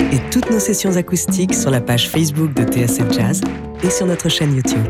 et 0.00 0.18
toutes 0.32 0.50
nos 0.50 0.58
sessions 0.58 0.96
acoustiques 0.96 1.54
sur 1.54 1.70
la 1.70 1.80
page 1.80 2.10
Facebook 2.10 2.52
de 2.54 2.64
TSF 2.64 3.12
Jazz 3.12 3.40
et 3.84 3.90
sur 3.90 4.04
notre 4.04 4.28
chaîne 4.28 4.52
YouTube. 4.52 4.84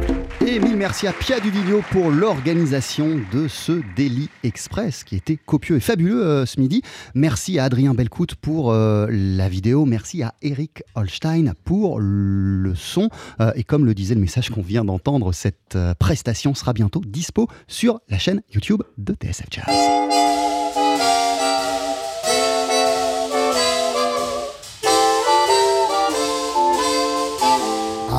Et 0.46 0.58
mille 0.58 0.76
merci 0.76 1.06
à 1.06 1.12
Pia 1.12 1.38
Duvilio 1.38 1.82
pour 1.90 2.10
l'organisation 2.10 3.20
de 3.30 3.46
ce 3.46 3.82
Daily 3.94 4.30
Express 4.42 5.04
qui 5.04 5.16
était 5.16 5.36
copieux 5.36 5.76
et 5.76 5.80
fabuleux 5.80 6.24
euh, 6.24 6.46
ce 6.46 6.58
midi. 6.58 6.80
Merci 7.14 7.58
à 7.58 7.64
Adrien 7.64 7.92
Belcout 7.92 8.34
pour 8.36 8.72
euh, 8.72 9.06
la 9.10 9.50
vidéo. 9.50 9.84
Merci 9.84 10.22
à 10.22 10.32
Eric 10.40 10.82
Holstein 10.94 11.52
pour 11.64 12.00
le 12.00 12.74
son. 12.74 13.10
Euh, 13.40 13.52
et 13.54 13.64
comme 13.64 13.84
le 13.84 13.92
disait 13.92 14.14
le 14.14 14.22
message 14.22 14.48
qu'on 14.48 14.62
vient 14.62 14.84
d'entendre, 14.84 15.32
cette 15.32 15.76
prestation 15.98 16.54
sera 16.54 16.72
bientôt 16.72 17.02
dispo 17.06 17.48
sur 17.68 18.00
la 18.08 18.18
chaîne 18.18 18.40
YouTube 18.54 18.82
de 18.96 19.12
TSF 19.12 19.46
Jazz. 19.50 20.35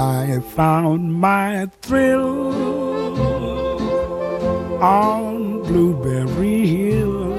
I 0.07 0.39
found 0.39 1.13
my 1.13 1.65
thrill 1.81 2.47
on 4.81 5.63
Blueberry 5.63 6.65
Hill. 6.65 7.33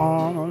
On 0.00 0.43